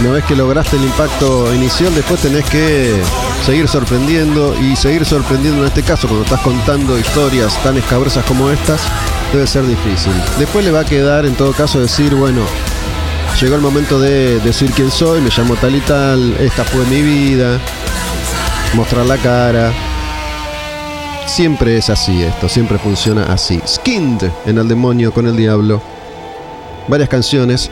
[0.00, 3.02] Una vez que lograste el impacto inicial, después tenés que
[3.44, 8.50] seguir sorprendiendo y seguir sorprendiendo en este caso, cuando estás contando historias tan escabrosas como
[8.50, 8.82] estas,
[9.32, 10.12] debe ser difícil.
[10.38, 12.42] Después le va a quedar, en todo caso, decir, bueno,
[13.40, 17.02] llegó el momento de decir quién soy, me llamo tal y tal, esta fue mi
[17.02, 17.58] vida,
[18.74, 19.72] mostrar la cara.
[21.26, 23.60] Siempre es así esto, siempre funciona así.
[23.66, 25.82] Skinned en Al Demonio con el Diablo.
[26.88, 27.70] Varias canciones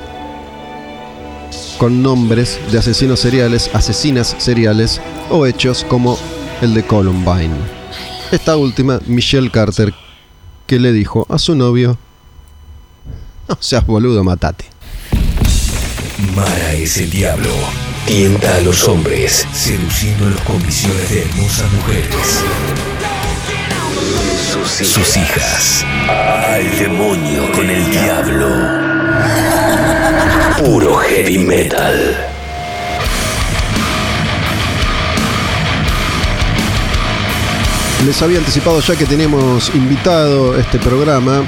[1.79, 6.19] con nombres de asesinos seriales, asesinas seriales o hechos como
[6.61, 7.55] el de Columbine.
[8.33, 9.95] Esta última, Michelle Carter,
[10.67, 11.99] que le dijo a su novio,
[13.49, 14.65] no seas boludo, matate.
[16.35, 17.51] Mara es el diablo.
[18.07, 22.45] Tienta a los hombres, seduciéndolos con visiones de hermosas mujeres.
[24.65, 25.85] Sus hijas.
[26.09, 28.49] Al demonio con el diablo.
[30.57, 32.17] Puro heavy metal.
[38.07, 41.43] Les había anticipado ya que teníamos invitado este programa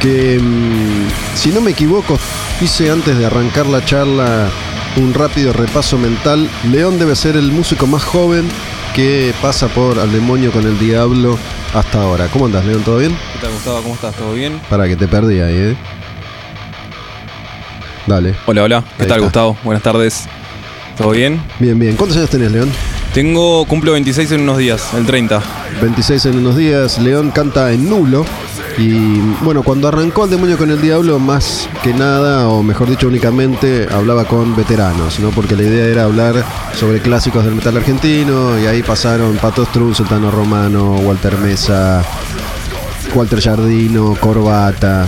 [0.00, 2.18] que, mm, si no me equivoco,
[2.60, 4.50] hice antes de arrancar la charla
[4.96, 6.48] un rápido repaso mental.
[6.70, 8.48] León debe ser el músico más joven
[8.94, 11.38] que pasa por Al Demonio con el Diablo
[11.74, 12.28] hasta ahora.
[12.28, 12.82] ¿Cómo andas, León?
[12.82, 13.16] ¿Todo bien?
[13.34, 13.82] ¿Qué tal, Gustavo?
[13.82, 14.14] ¿Cómo estás?
[14.14, 14.60] ¿Todo bien?
[14.70, 15.76] Para que te perdí ahí, ¿eh?
[18.06, 18.34] Dale.
[18.46, 18.80] Hola, hola.
[18.96, 19.24] ¿Qué Ahí tal, está.
[19.24, 19.56] Gustavo?
[19.64, 20.26] Buenas tardes.
[20.96, 21.42] ¿Todo bien?
[21.58, 21.96] Bien, bien.
[21.96, 22.70] ¿Cuántos años tenés, León?
[23.12, 25.42] Tengo, cumplo 26 en unos días, el 30.
[25.82, 26.98] 26 en unos días.
[26.98, 28.24] León canta en nulo.
[28.78, 33.08] Y bueno, cuando arrancó el demonio con el diablo, más que nada, o mejor dicho,
[33.08, 35.30] únicamente hablaba con veteranos, ¿no?
[35.30, 36.44] Porque la idea era hablar
[36.78, 38.58] sobre clásicos del metal argentino.
[38.58, 42.04] Y ahí pasaron Pato Strun, Sultano Romano, Walter Mesa,
[43.14, 45.06] Walter Jardino, Corbata.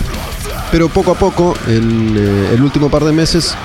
[0.71, 3.55] Pero poco a poco, en eh, el último par de meses,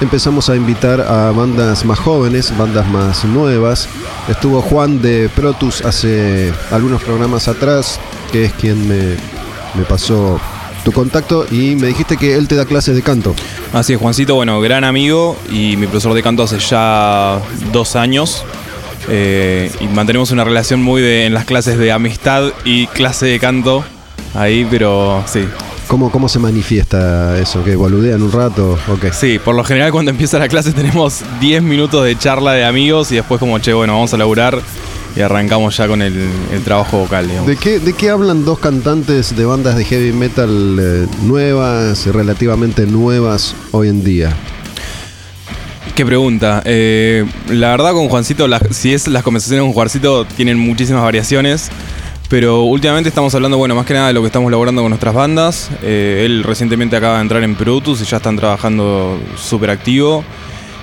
[0.00, 3.88] empezamos a invitar a bandas más jóvenes, bandas más nuevas.
[4.28, 7.98] Estuvo Juan de Protus hace algunos programas atrás,
[8.30, 9.16] que es quien me,
[9.74, 10.40] me pasó
[10.84, 13.34] tu contacto y me dijiste que él te da clases de canto.
[13.72, 17.40] Así es, Juancito, bueno, gran amigo y mi profesor de canto hace ya
[17.72, 18.44] dos años.
[19.08, 23.38] Eh, y mantenemos una relación muy de, en las clases de amistad y clase de
[23.38, 23.84] canto
[24.34, 25.46] ahí, pero sí.
[25.88, 27.64] ¿Cómo, cómo se manifiesta eso?
[27.64, 28.78] ¿Que boludean un rato?
[28.88, 29.12] Ok.
[29.12, 33.10] Sí, por lo general cuando empieza la clase tenemos 10 minutos de charla de amigos
[33.10, 34.60] y después como, che, bueno, vamos a laburar
[35.16, 36.14] y arrancamos ya con el,
[36.52, 37.48] el trabajo vocal, digamos.
[37.48, 42.86] ¿De qué, ¿De qué hablan dos cantantes de bandas de heavy metal eh, nuevas, relativamente
[42.86, 44.32] nuevas hoy en día?
[45.94, 46.62] Qué pregunta.
[46.64, 51.70] Eh, la verdad con Juancito, las- si es las conversaciones con Juancito, tienen muchísimas variaciones.
[52.28, 55.12] Pero últimamente estamos hablando, bueno, más que nada de lo que estamos logrando con nuestras
[55.12, 55.68] bandas.
[55.82, 60.24] Eh, él recientemente acaba de entrar en Produtus y ya están trabajando súper activo.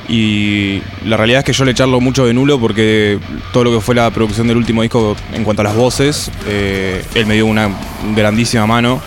[0.09, 3.19] Y la realidad es que yo le charlo mucho de nulo porque
[3.51, 7.03] todo lo que fue la producción del último disco en cuanto a las voces, eh,
[7.13, 7.69] él me dio una
[8.15, 9.01] grandísima mano.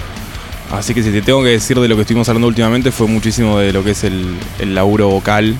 [0.70, 3.58] Así que si te tengo que decir de lo que estuvimos hablando últimamente fue muchísimo
[3.58, 5.56] de lo que es el, laburo vocal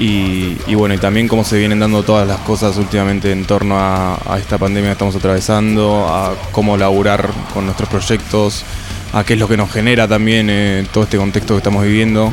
[0.00, 4.18] y, bueno, y también cómo se vienen dando todas las cosas últimamente en torno a,
[4.26, 8.64] a esta pandemia que estamos atravesando, a cómo laburar con nuestros proyectos,
[9.12, 12.32] a qué es lo que nos genera también eh, todo este contexto que estamos viviendo.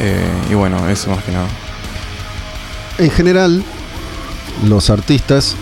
[0.00, 1.46] Eh, y bueno, eso más que nada.
[2.98, 3.62] En general,
[4.66, 5.56] los artistas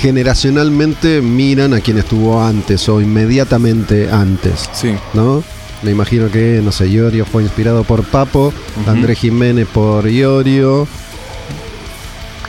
[0.00, 5.44] generacionalmente miran a quien estuvo antes o inmediatamente antes, Sí, ¿no?
[5.82, 8.52] Me imagino que, no sé, Iorio fue inspirado por Papo,
[8.86, 10.86] Andrés Jiménez por Iorio,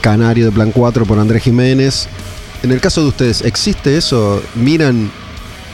[0.01, 2.07] Canario de Plan 4 por Andrés Jiménez.
[2.61, 4.41] En el caso de ustedes, ¿existe eso?
[4.55, 5.11] ¿Miran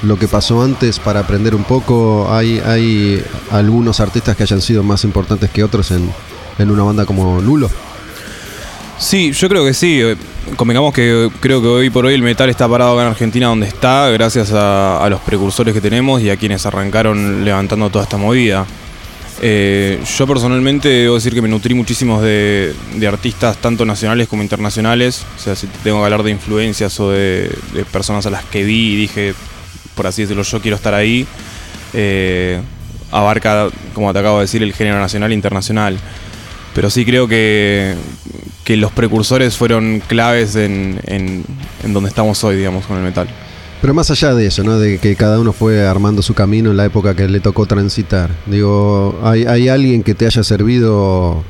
[0.03, 2.27] lo que pasó antes para aprender un poco?
[2.31, 6.09] ¿Hay, hay algunos artistas que hayan sido más importantes que otros en,
[6.57, 7.69] en una banda como Lulo?
[8.99, 10.01] Sí, yo creo que sí.
[10.55, 13.67] Convengamos que creo que hoy por hoy el metal está parado acá en Argentina donde
[13.67, 18.65] está, gracias a, los precursores que tenemos y a quienes arrancaron levantando toda esta movida.
[19.41, 24.43] Eh, yo personalmente debo decir que me nutrí muchísimo de, de artistas tanto nacionales como
[24.43, 25.25] internacionales.
[25.37, 27.49] O sea, si tengo que hablar de influencias o de
[27.91, 29.33] personas a las que vi y dije,
[29.99, 31.27] por así decirlo, yo quiero estar ahí.
[31.93, 32.61] eh,
[33.11, 35.97] abarca, como te acabo de decir, el género nacional e internacional.
[36.73, 37.95] Pero sí creo que,
[38.63, 41.43] que los precursores fueron claves en, en-
[41.91, 43.27] donde estamos hoy, digamos, con el metal.
[43.81, 44.79] Pero más allá de eso, ¿no?
[44.79, 48.29] De que cada uno fue armando su camino en la época que le tocó transitar.
[48.45, 51.43] Digo, ¿hay, hay alguien que te haya servido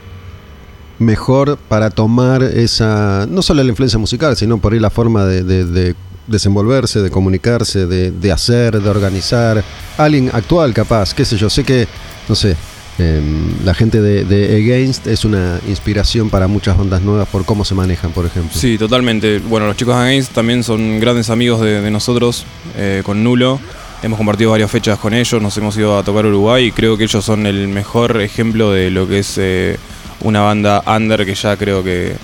[0.97, 5.95] mejor para tomar esa, no solo la influencia musical, sino por ahí la forma de
[6.29, 9.63] desenvolverse, de comunicarse, de, de hacer, de organizar?
[9.97, 11.87] Alguien actual capaz, qué sé yo, sé que,
[12.27, 12.55] no sé,
[12.97, 17.65] em, la gente de, de Against es una inspiración para muchas bandas nuevas por cómo
[17.65, 18.51] se manejan, por ejemplo.
[18.53, 19.39] Sí, totalmente.
[19.39, 22.45] Bueno, los chicos de Against también son grandes amigos de, nosotros,
[22.77, 23.59] eh, con Nulo.
[24.01, 27.03] Hemos compartido varias fechas con ellos, nos hemos ido a tocar Uruguay y creo que
[27.03, 29.77] ellos son el mejor ejemplo de lo que es eh,
[30.21, 32.15] una banda under que ya creo que,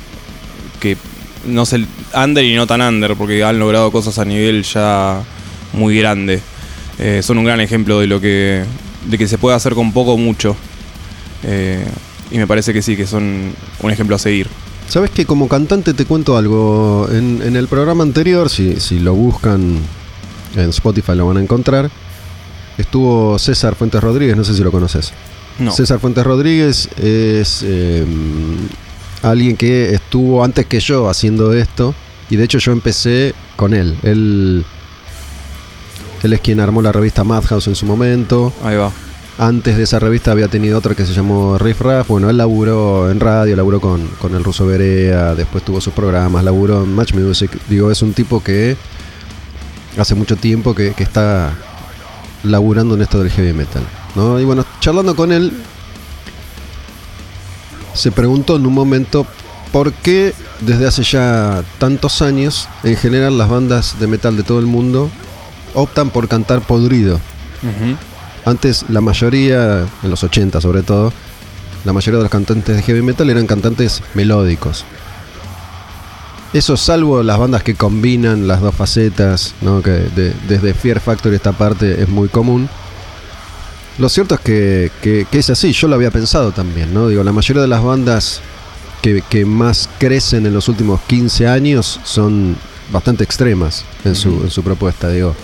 [0.79, 0.95] que
[1.45, 5.21] no es el under y no tan under, porque han logrado cosas a nivel ya
[5.73, 6.41] muy grande.
[6.99, 8.63] Eh, son un gran ejemplo de lo que,
[9.05, 10.55] de que se puede hacer con poco o mucho.
[11.43, 11.85] Eh,
[12.31, 14.47] y me parece que sí, que son un ejemplo a seguir.
[14.87, 17.07] Sabes que como cantante te cuento algo.
[17.11, 19.79] En, en el programa anterior, si, si lo buscan
[20.55, 21.89] en Spotify lo van a encontrar.
[22.77, 25.13] Estuvo César Fuentes Rodríguez, no sé si lo conoces.
[25.59, 25.71] No.
[25.71, 28.05] César Fuentes Rodríguez es eh,
[29.29, 31.93] alguien que estuvo antes que yo haciendo esto.
[32.29, 33.97] Y de hecho yo empecé con él.
[34.03, 34.65] Él,
[36.23, 38.53] él es quien armó la revista Madhouse en su momento.
[38.63, 38.91] Ahí va.
[39.37, 42.07] Antes de esa revista había tenido otra que se llamó Riff Raff.
[42.07, 46.43] Bueno, él laburó en radio, laburó con, con el ruso Berea, después tuvo sus programas,
[46.43, 47.51] laburó en Match Music.
[47.67, 48.77] Digo, es un tipo que
[49.97, 51.53] hace mucho tiempo que, que está
[52.43, 53.83] laburando en esto del heavy metal.
[54.15, 54.39] ¿no?
[54.39, 55.51] Y bueno, charlando con él,
[57.95, 59.25] se preguntó en un momento
[59.71, 64.59] por qué desde hace ya tantos años, en general las bandas de metal de todo
[64.59, 65.09] el mundo
[65.73, 67.19] optan por cantar podrido.
[68.45, 71.11] Antes la mayoría, en los 80 sobre todo,
[71.83, 74.85] la mayoría de los cantantes de heavy metal eran cantantes melódicos.
[76.53, 79.81] Eso salvo las bandas que combinan las dos facetas, ¿no?
[79.81, 82.69] que de- desde Fear Factory esta parte es muy común.
[83.97, 87.07] Lo cierto es que, que- que es así, yo lo había pensado también, ¿no?
[87.07, 88.41] Digo, la mayoría de las bandas
[89.01, 92.57] que, que más crecen en los últimos 15 años son
[92.91, 95.35] bastante extremas en su, en su propuesta, digo.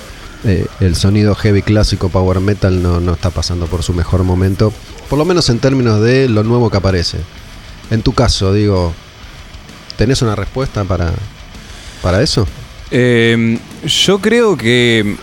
[0.44, 4.74] Eh, el sonido heavy clásico power metal no, no está pasando por su mejor momento,
[5.10, 7.20] por lo menos en términos de lo nuevo que aparece.
[7.92, 8.92] En tu caso, digo,
[9.98, 11.14] ¿tenés una respuesta para,
[12.02, 12.48] para eso?
[12.90, 15.16] Eh, yo creo que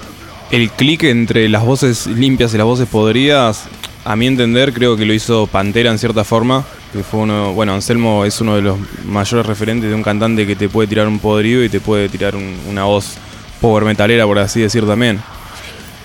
[0.51, 3.64] el clic entre las voces limpias y las voces podridas,
[4.05, 6.64] a mi entender, creo que lo hizo Pantera en cierta forma.
[6.92, 10.57] Que fue uno, bueno, Anselmo es uno de los mayores referentes de un cantante que
[10.57, 13.16] te puede tirar un podrido y te puede tirar un- una voz
[13.61, 15.20] power metalera, por así decir también.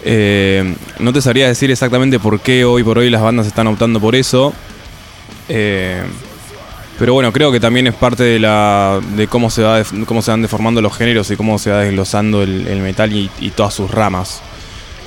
[0.03, 4.01] Eh, no te sabría decir exactamente por qué hoy por hoy las bandas están optando
[4.01, 4.53] por eso.
[5.47, 6.03] Eh,
[6.99, 10.31] pero bueno, creo que también es parte de la de cómo se va cómo se
[10.31, 14.41] van deformando los géneros y cómo se va desglosando el, metal y, todas sus ramas.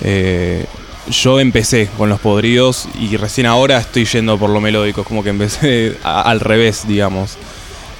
[0.02, 0.66] Eh,
[1.08, 5.30] yo empecé con los podridos y recién ahora estoy yendo por lo melódico, como que
[5.30, 7.36] empecé al revés, digamos.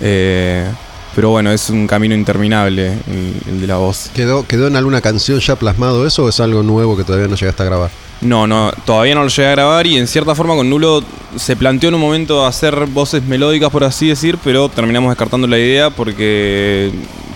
[0.00, 0.66] Eh,
[1.14, 4.10] pero bueno, es un camino interminable el, el de la voz.
[4.12, 7.36] ¿Quedó, ¿Quedó en alguna canción ya plasmado eso o es algo nuevo que todavía no
[7.36, 8.05] llegaste a grabar?
[8.20, 11.02] No, no, todavía no lo llegué a grabar y en cierta forma con Nulo
[11.36, 15.58] se planteó en un momento hacer voces melódicas, por así decir, pero terminamos descartando la
[15.58, 16.90] idea porque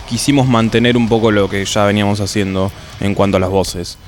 [0.08, 3.98] quisimos mantener un poco lo que ya veníamos haciendo en cuanto a las voces.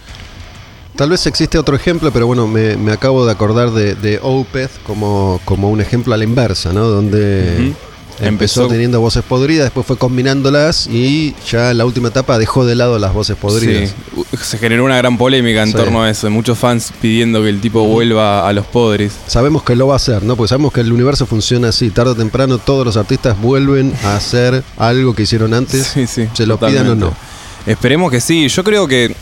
[0.97, 4.71] Tal vez existe otro ejemplo, pero bueno, me, me acabo de acordar de, de Opeth
[4.83, 6.87] como, como un ejemplo a la inversa, ¿no?
[6.87, 7.73] Donde.
[8.29, 12.65] Empezó Empezó- teniendo voces podridas, después fue combinándolas y ya en la última etapa dejó
[12.65, 13.91] de lado las voces podridas.
[14.15, 15.75] Sí, se generó una gran polémica en Sí.
[15.75, 19.13] torno a eso, muchos fans pidiendo que el tipo vuelva a los podres.
[19.27, 20.37] Sabemos que lo va a hacer, ¿no?
[20.37, 21.91] Pues sabemos que el universo funciona así.
[21.91, 26.29] Tarde o temprano todos los artistas vuelven a hacer algo que hicieron antes, Sí, sí,
[26.33, 27.13] se lo pidan o no.
[27.67, 28.49] Esperemos que sí.
[28.49, 29.15] Yo creo que.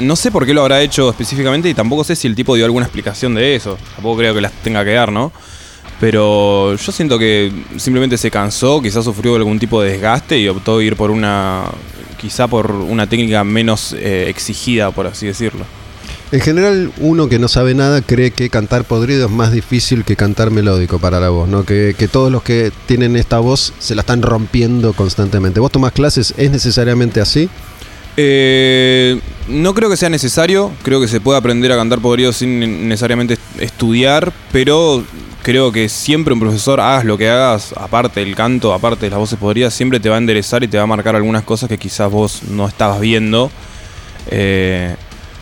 [0.00, 2.64] No sé por qué lo habrá hecho específicamente y tampoco sé si el tipo dio
[2.64, 3.76] alguna explicación de eso.
[3.96, 5.32] Tampoco creo que las tenga que dar, ¿no?
[6.00, 10.80] Pero yo siento que simplemente se cansó, quizás sufrió algún tipo de desgaste y optó
[10.80, 11.64] ir por una.
[12.20, 15.64] quizá por una técnica menos eh, exigida, por así decirlo.
[16.32, 20.16] En general, uno que no sabe nada cree que cantar podrido es más difícil que
[20.16, 21.64] cantar melódico para la voz, ¿no?
[21.64, 25.60] Que, que todos los que tienen esta voz se la están rompiendo constantemente.
[25.60, 26.34] ¿Vos tomás clases?
[26.36, 27.48] ¿Es necesariamente así?
[28.16, 32.88] Eh, no creo que sea necesario, creo que se puede aprender a cantar podrido sin
[32.88, 35.04] necesariamente estudiar, pero
[35.44, 39.18] creo que siempre un profesor, hagas lo que hagas, aparte del canto, aparte de las
[39.18, 41.76] voces podridas, siempre te va a enderezar y te va a marcar algunas cosas que
[41.76, 43.50] quizás vos no estabas viendo.
[44.30, 44.96] Eh,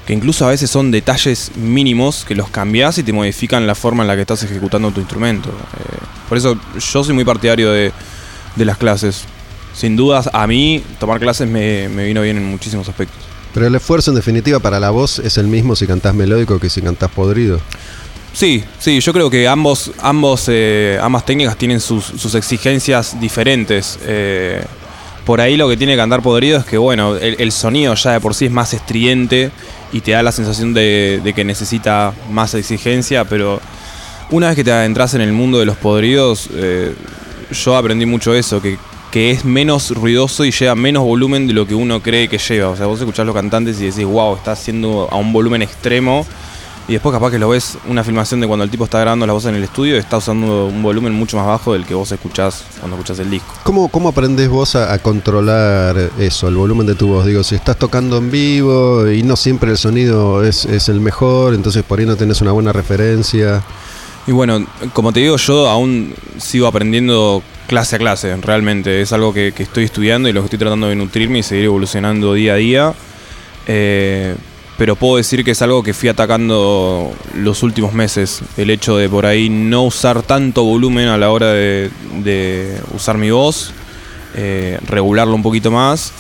[0.04, 4.02] que incluso a veces son detalles mínimos que los cambias y te modifican la forma
[4.02, 5.50] en la que estás ejecutando tu instrumento.
[5.50, 5.98] Eh,
[6.28, 7.92] por eso yo soy muy partidario de,
[8.56, 9.22] de las clases.
[9.72, 13.22] Sin dudas, a mí tomar clases me, me vino bien en muchísimos aspectos.
[13.54, 16.68] Pero el esfuerzo en definitiva para la voz es el mismo si cantás melódico que
[16.68, 17.60] si cantás podrido.
[18.32, 23.98] Sí, sí, yo creo que ambos, ambos, eh, ambas técnicas tienen sus, exigencias diferentes.
[24.04, 24.64] Eh,
[25.26, 28.20] por ahí lo que tiene cantar podrido es que, bueno, el, el sonido ya de
[28.20, 29.50] por sí es más estridente
[29.92, 33.60] y te da la sensación de, de que necesita más exigencia, pero
[34.32, 36.94] una vez que te adentras en el mundo de los podridos, eh,
[37.52, 38.78] yo aprendí mucho eso, que,
[39.10, 42.70] que es menos ruidoso y lleva menos volumen de lo que uno cree que lleva.
[42.70, 46.26] O sea, vos escuchás los cantantes y decís, wow, está haciendo a un volumen extremo.
[46.92, 49.32] Y después capaz que lo ves una filmación de cuando el tipo está grabando la
[49.32, 52.12] voz en el estudio y está usando un volumen mucho más bajo del que vos
[52.12, 53.50] escuchás cuando escuchás el disco.
[53.62, 57.24] ¿Cómo, cómo aprendés vos a, a controlar eso, el volumen de tu voz?
[57.24, 61.54] Digo, si estás tocando en vivo y no siempre el sonido es, es el mejor,
[61.54, 63.62] entonces por ahí no tenés una buena referencia.
[64.26, 69.00] Y bueno, como te digo, yo aún sigo aprendiendo clase a clase, realmente.
[69.00, 71.64] Es algo que, que estoy estudiando y lo que estoy tratando de nutrirme y seguir
[71.64, 72.94] evolucionando día a día.
[73.66, 74.36] Eh,
[74.82, 78.42] pero puedo decir que es algo que fui atacando los últimos meses.
[78.56, 83.30] El hecho de por ahí no usar tanto volumen a la hora de, usar mi
[83.30, 83.72] voz,
[84.34, 86.12] eh, regularlo un poquito más.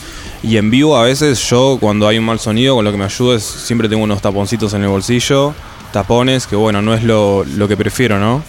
[0.44, 3.04] Y en vivo a veces yo cuando hay un mal sonido, con lo que me
[3.04, 5.54] ayuda es siempre tengo unos taponcitos en el bolsillo,
[5.92, 8.44] tapones, que bueno, no es lo, lo que prefiero, ¿no?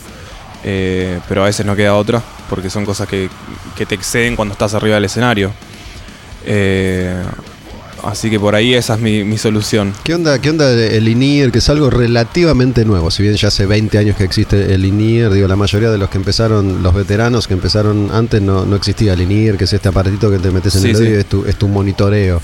[0.64, 3.32] Eh, pero a veces no queda otra, porque son cosas que,
[3.76, 5.52] que te exceden cuando estás arriba del escenario.
[6.46, 7.24] Eh,
[8.04, 9.94] así que por ahí esa es mi, mi solución.
[10.04, 13.10] ¿Qué onda, qué onda el INIR, que es algo relativamente nuevo?
[13.12, 16.10] Si bien ya hace 20 años que existe el INIR, digo, la mayoría de los
[16.10, 19.90] que empezaron, los veteranos que empezaron antes, no, no existía el INIR, que es este
[19.90, 21.02] aparatito que te metes en Sí, el sí.
[21.04, 22.42] oído y es tu, es tu monitoreo.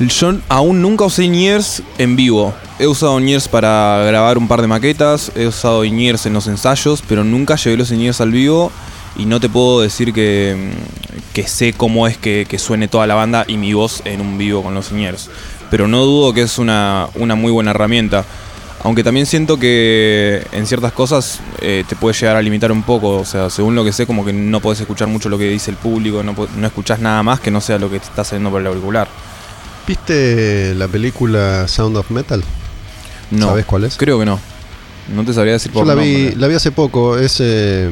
[0.00, 2.54] Yo aún nunca usé Niers en vivo.
[2.78, 7.02] He usado Niers para grabar un par de maquetas, he usado Niers en los ensayos,
[7.08, 8.70] pero nunca llevé los Niers al vivo
[9.18, 13.06] y no te puedo decir que, mm, que sé cómo es que, que suene toda
[13.06, 15.28] la banda y mi voz en un vivo con los Niers.
[15.70, 18.24] Pero no dudo que es una, una muy buena herramienta.
[18.84, 23.16] Aunque también siento que en ciertas cosas eh, te puede llegar a limitar un poco.
[23.18, 25.70] O sea, según lo que sé, como que no podés escuchar mucho lo que dice
[25.72, 28.50] el público, no, no escuchás nada más que no sea lo que te está saliendo
[28.50, 29.08] por el auricular.
[29.86, 32.42] ¿Viste la película Sound of Metal?
[33.30, 33.48] No.
[33.48, 33.96] ¿Sabés cuál es?
[33.96, 34.38] Creo que no.
[35.14, 36.36] No te sabría decir Yo por la vi, nombre.
[36.36, 37.90] la vi hace poco, es eh,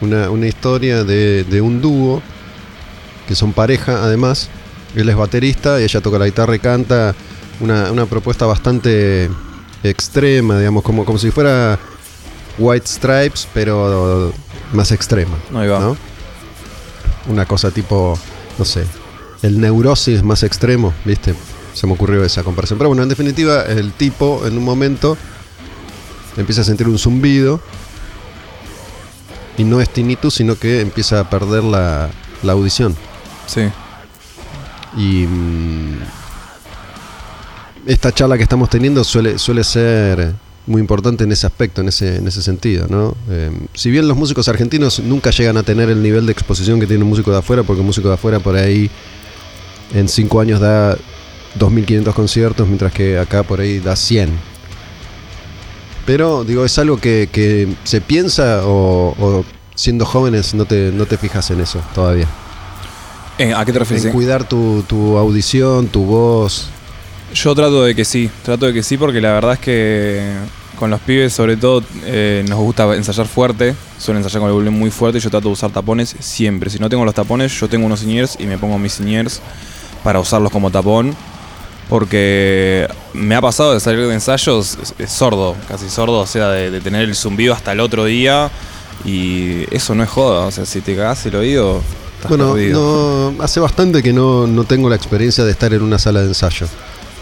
[0.00, 2.22] una, una historia de, de un dúo,
[3.26, 4.48] que son pareja además,
[4.94, 7.14] él es baterista y ella toca la guitarra y canta,
[7.60, 9.28] una, una propuesta bastante
[9.82, 11.78] extrema, digamos, como, como si fuera
[12.58, 14.32] White Stripes, pero
[14.72, 15.36] más extrema.
[15.54, 15.80] Ahí va.
[15.80, 15.96] ¿no?
[17.28, 18.18] Una cosa tipo,
[18.58, 18.84] no sé,
[19.42, 21.34] el neurosis más extremo, ¿viste?
[21.74, 22.78] Se me ocurrió esa comparación.
[22.78, 25.16] Pero bueno, en definitiva, el tipo en un momento
[26.36, 27.60] empieza a sentir un zumbido
[29.58, 32.08] y no es tinnitus, sino que empieza a perder la,
[32.42, 32.94] la audición.
[33.46, 33.62] Sí.
[34.96, 35.98] Y mm,
[37.86, 40.34] esta charla que estamos teniendo suele, suele ser
[40.66, 42.86] muy importante en ese aspecto, en ese, en ese sentido.
[42.88, 43.16] ¿no?
[43.30, 46.86] Eh, si bien los músicos argentinos nunca llegan a tener el nivel de exposición que
[46.86, 48.90] tiene un músico de afuera, porque un músico de afuera por ahí
[49.94, 50.96] en cinco años da
[51.58, 54.30] 2.500 conciertos, mientras que acá por ahí da 100.
[56.08, 59.44] Pero digo, es algo que, que se piensa o, o
[59.74, 62.26] siendo jóvenes no te, no te fijas en eso todavía.
[63.36, 64.06] Eh, ¿A qué te refieres?
[64.06, 66.70] En cuidar tu, tu audición, tu voz.
[67.34, 70.32] Yo trato de que sí, trato de que sí porque la verdad es que
[70.78, 74.80] con los pibes sobre todo eh, nos gusta ensayar fuerte, suelen ensayar con el volumen
[74.80, 76.70] muy fuerte y yo trato de usar tapones siempre.
[76.70, 79.42] Si no tengo los tapones, yo tengo unos siniers y me pongo mis siniers
[80.02, 81.14] para usarlos como tapón.
[81.88, 84.76] Porque me ha pasado de salir de ensayos
[85.06, 88.50] sordo, casi sordo, o sea, de, de tener el zumbido hasta el otro día.
[89.04, 91.80] Y eso no es joda, o sea, si te cagás el oído,
[92.16, 93.32] estás Bueno, perdido.
[93.36, 96.26] no, hace bastante que no, no tengo la experiencia de estar en una sala de
[96.26, 96.66] ensayo.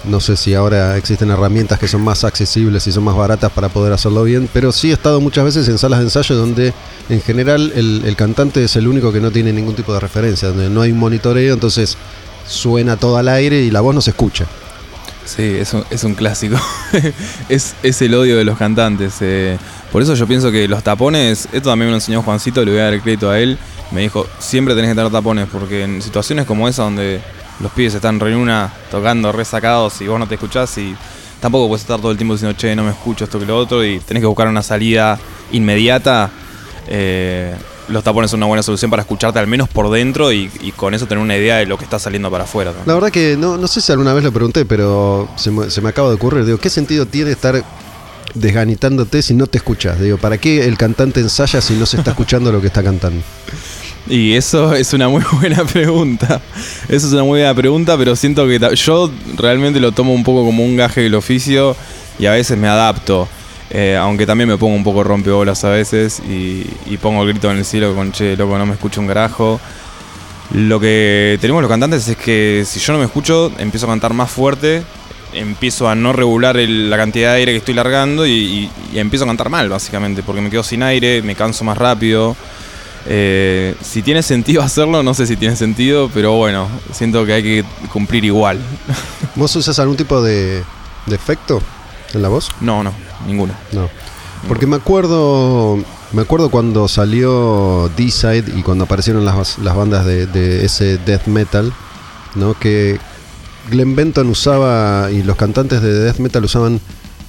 [0.05, 3.69] No sé si ahora existen herramientas que son más accesibles y son más baratas para
[3.69, 6.73] poder hacerlo bien, pero sí he estado muchas veces en salas de ensayo donde
[7.09, 10.49] en general el, el cantante es el único que no tiene ningún tipo de referencia,
[10.49, 11.97] donde no hay un monitoreo, entonces
[12.47, 14.47] suena todo al aire y la voz no se escucha.
[15.25, 16.57] Sí, es un, es un clásico.
[17.49, 19.15] es, es el odio de los cantantes.
[19.21, 19.59] eh.
[19.91, 22.81] Por eso yo pienso que los tapones, esto también me lo enseñó Juancito, le voy
[22.81, 23.59] a dar el crédito a él.
[23.91, 27.21] Me dijo, siempre tenés que tener tapones, porque en situaciones como esa donde
[27.61, 30.95] los pibes están re en una tocando re sacados y vos no te escuchás y
[31.41, 33.85] tampoco puedes estar todo el tiempo diciendo, che, no me escucho esto que lo otro
[33.85, 35.19] y tenés que buscar una salida
[35.53, 36.31] inmediata.
[36.89, 37.55] eh,
[37.89, 40.95] los tapones son una buena solución para escucharte al menos por dentro y, y con
[40.95, 42.73] eso tener una idea de lo que está saliendo para afuera.
[42.87, 45.81] La verdad que no, no sé si alguna vez lo pregunté, pero se me, se
[45.81, 46.45] me acaba de ocurrir.
[46.45, 47.63] Digo, ¿qué sentido tiene estar
[48.35, 50.01] desganitándote si no te escuchas?
[50.01, 53.23] Digo, ¿para qué el cantante ensaya si no se está escuchando lo que está cantando?
[54.09, 56.41] Y eso es una muy buena pregunta.
[56.89, 60.45] Eso es una muy buena pregunta, pero siento que yo realmente lo tomo un poco
[60.45, 61.75] como un gaje del oficio
[62.19, 63.29] y a veces me adapto.
[63.71, 66.65] Eh, aunque también me pongo un poco rompebolas a veces y,
[66.99, 69.61] pongo el grito en el cielo con che, loco, no me escucho un carajo.
[70.53, 74.15] Lo que tenemos los cantantes es que si yo no me escucho, empiezo a cantar
[74.15, 74.83] más fuerte,
[75.33, 79.29] empiezo a no regular el- la cantidad de aire que estoy largando y empiezo a
[79.29, 82.37] cantar mal, básicamente, porque me quedo sin aire, me canso más rápido.
[83.09, 87.43] Eh, si tiene sentido hacerlo, no sé si tiene sentido, pero bueno, siento que hay
[87.43, 88.61] que cumplir igual.
[89.35, 90.63] ¿Vos usas algún tipo de,
[91.07, 91.61] de efecto
[92.15, 92.51] en la voz?
[92.61, 92.93] no, no,
[93.27, 93.55] ninguno.
[93.73, 93.89] No.
[94.49, 95.79] Porque me acuerdo.
[96.13, 101.27] Me acuerdo cuando salió D-Side y cuando aparecieron las, las bandas de, de ese death
[101.27, 101.73] metal,
[102.37, 102.55] ¿no?
[102.55, 103.01] Que
[103.71, 106.81] Glenn Benton usaba y los cantantes de death metal usaban,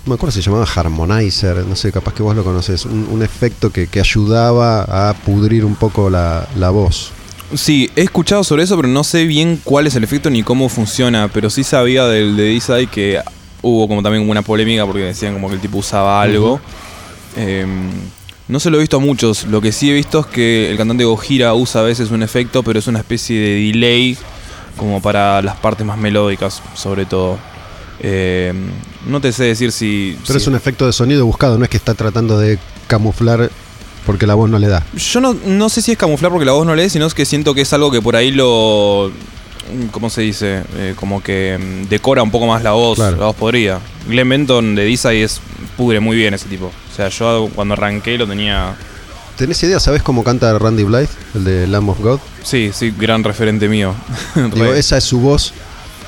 [0.05, 3.23] me acuerdo si se llamaba Harmonizer, no sé, capaz que vos lo conoces, un, un
[3.23, 7.11] efecto que, que ayudaba a pudrir un poco la, la voz.
[7.55, 10.69] Sí, he escuchado sobre eso, pero no sé bien cuál es el efecto ni cómo
[10.69, 11.29] funciona.
[11.29, 13.21] Pero sí sabía del de D-Side que
[13.61, 16.59] hubo como también una polémica porque decían como que el tipo usaba algo.
[17.35, 17.89] Em,
[18.47, 19.45] no se lo he visto a muchos.
[19.45, 22.63] Lo que sí he visto es que el cantante Gojira usa a veces un efecto,
[22.63, 24.17] pero es una especie de delay
[24.77, 27.37] como para las partes más melódicas, sobre todo.
[27.99, 28.69] Em,
[29.07, 30.17] no te sé decir si.
[30.27, 33.49] Pero si- es un efecto de sonido buscado, no es que está tratando de camuflar
[34.05, 34.85] porque la voz no le da.
[34.95, 37.25] Yo no, no sé si es camuflar porque la voz no lee, sino es que
[37.25, 39.11] siento que es algo que por ahí lo.
[39.91, 40.63] ¿Cómo se dice?
[40.77, 42.95] Eh, como que mm, decora un poco más la voz.
[42.97, 43.17] Claro.
[43.17, 43.79] La voz podría.
[44.07, 45.39] Glenn Benton de Dizzy es.
[45.75, 46.67] pudre muy bien ese tipo.
[46.67, 48.75] O sea, yo cuando arranqué lo tenía.
[49.37, 49.79] ¿Tenés idea?
[49.79, 52.19] ¿Sabés cómo canta Randy Blythe, el de Lamb of God?
[52.43, 53.93] Sí, sí, gran referente mío.
[54.53, 55.53] Digo, esa es su voz,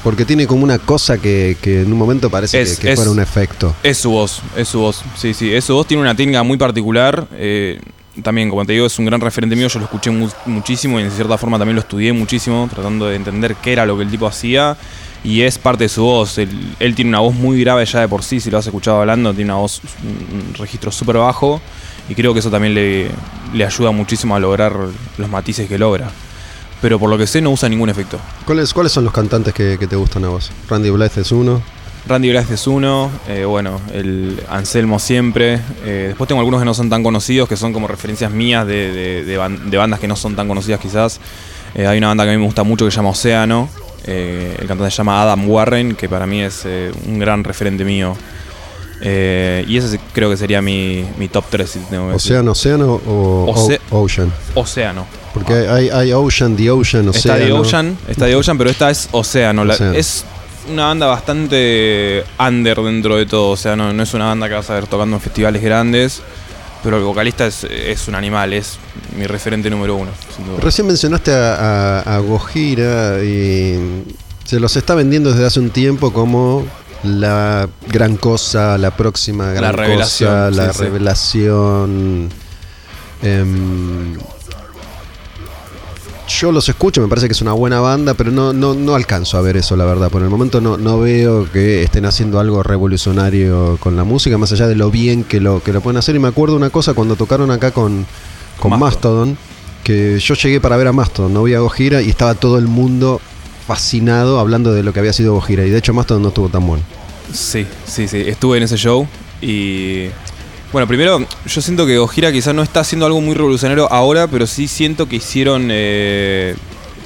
[0.03, 2.95] porque tiene como una cosa que, que en un momento parece Es- que, que es-
[2.95, 3.76] fuera un efecto.
[3.84, 5.03] Es su voz, es su voz.
[5.16, 5.86] Sí, sí, es su voz.
[5.86, 7.28] Tiene una técnica muy particular.
[7.34, 7.80] eh,
[8.24, 9.67] también, como te digo, es un gran referente mío.
[9.67, 13.15] Yo lo escuché mu- muchísimo y en cierta forma también lo estudié muchísimo, tratando de
[13.15, 14.78] entender qué era lo que el tipo hacía.
[15.24, 16.38] Y es parte de su voz.
[16.38, 16.49] Él,
[16.95, 19.34] tiene una voz muy grave ya de por sí, si lo has escuchado hablando.
[19.34, 21.61] Tiene una voz, un un registro súper bajo.
[22.07, 23.09] Y creo que eso también le,
[23.53, 24.74] le ayuda muchísimo a lograr
[25.17, 26.09] los matices que logra.
[26.82, 28.17] Pero por lo que sé, no usa ningún efecto.
[28.45, 30.49] ¿Cuáles, ¿Cuáles son los cantantes que, que te gustan a vos?
[30.70, 31.61] Randy Blythe es uno.
[32.08, 35.60] Randy Blythe es uno, eh, bueno, el Anselmo siempre.
[35.86, 38.91] eh, después tengo algunos que no son tan conocidos, que son como referencias mías de,
[38.91, 41.20] de- de ban- de bandas que no son tan conocidas quizás.
[41.76, 43.70] Eh, hay una banda que a mí me gusta mucho que se llama Océano.
[44.06, 46.66] el cantante se llama Adam Warren, que para mí es
[47.06, 48.16] un gran referente mío.
[49.02, 51.70] Y ese creo que sería mi, mi top 3.
[51.70, 52.32] Si tengo que decir.
[52.34, 54.32] Océano, Océano o Oce- O- Ocean.
[54.56, 55.06] Océano.
[55.34, 57.45] Porque hay, hay Ocean, The Ocean, Está Océano.
[57.45, 59.64] The Ocean, está The Ocean, pero esta es Océano.
[59.64, 59.93] La- Océano.
[59.93, 60.26] es
[60.68, 63.51] una banda bastante under dentro de todo.
[63.51, 66.22] O sea, no, no es una banda que vas a ver tocando en festivales grandes.
[66.84, 68.80] Pero el vocalista es, es un animal, es
[69.18, 70.12] mi referente número uno.
[70.36, 70.60] sin duda.
[70.62, 74.05] Recién mencionaste a, a, a Gojira y
[74.45, 76.66] se los está vendiendo desde hace un tiempo como
[77.03, 80.84] la gran cosa, la próxima gran revelación, cosa, la sí, sí.
[80.86, 82.30] revelación.
[86.30, 89.38] Yo los escucho, me parece que es una buena banda, pero no, no, no alcanzo
[89.38, 90.11] a ver eso, la verdad.
[90.11, 94.51] Por el momento no, no veo que estén haciendo algo revolucionario con la música, más
[94.51, 96.15] allá de lo bien que lo, que lo pueden hacer.
[96.15, 98.05] Y me acuerdo una cosa cuando tocaron acá con,
[98.59, 99.30] con Mastodon.
[99.30, 99.38] Mastodon,
[99.84, 102.67] que yo llegué para ver a Mastodon, no vi a Gojira y estaba todo el
[102.67, 103.19] mundo
[103.65, 105.65] fascinado hablando de lo que había sido Gojira.
[105.65, 106.84] Y de hecho Mastodon no estuvo tan bueno.
[107.34, 108.23] Sí, sí, sí.
[108.27, 109.07] Estuve en ese show
[109.41, 110.09] y.
[110.72, 114.45] Bueno, primero, yo siento que Ojira quizás no está haciendo algo muy revolucionario ahora, pero
[114.45, 116.55] sí siento que hicieron eh,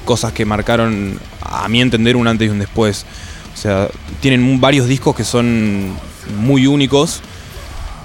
[0.03, 3.05] cosas que marcaron, a mi entender, un antes y un después.
[3.53, 3.87] O sea,
[4.19, 5.93] tienen varios discos que son
[6.39, 7.21] muy únicos,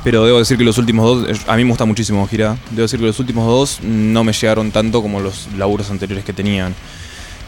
[0.05, 2.83] pero debo decir que los últimos dos, eh, a mí me gusta muchísimo Ojira, debo
[2.83, 6.73] decir que los últimos dos no me llegaron tanto como los laburos anteriores que tenían.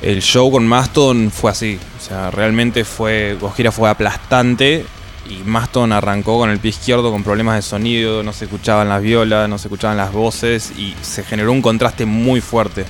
[0.02, 1.78] El show con Maston fue así.
[1.98, 3.36] O sea, realmente fue.
[3.38, 4.84] Gojira fue aplastante.
[5.28, 8.22] Y Maston arrancó con el pie izquierdo con problemas de sonido.
[8.22, 10.72] No se escuchaban las violas, no se escuchaban las voces.
[10.76, 12.84] Y se generó un contraste muy fuerte.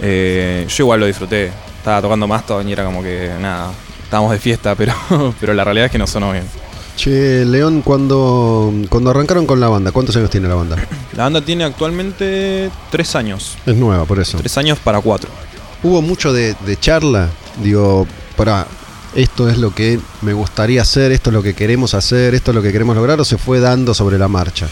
[0.00, 1.50] Eh, yo igual lo disfruté.
[1.78, 3.72] Estaba tocando Maston y era como que nada.
[4.04, 4.94] Estábamos de fiesta, pero,
[5.40, 6.44] pero la realidad es que no sonó bien.
[6.96, 10.76] Che, León, cuando, cuando arrancaron con la banda, ¿cuántos años tiene la banda?
[11.16, 13.56] La banda tiene actualmente tres años.
[13.66, 14.38] Es nueva, por eso.
[14.38, 15.30] Tres años para cuatro.
[15.82, 17.28] Hubo mucho de, de charla,
[17.62, 18.04] digo,
[18.36, 18.66] para
[19.14, 22.54] esto es lo que me gustaría hacer, esto es lo que queremos hacer, esto es
[22.54, 24.68] lo que queremos lograr, o se fue dando sobre la marcha.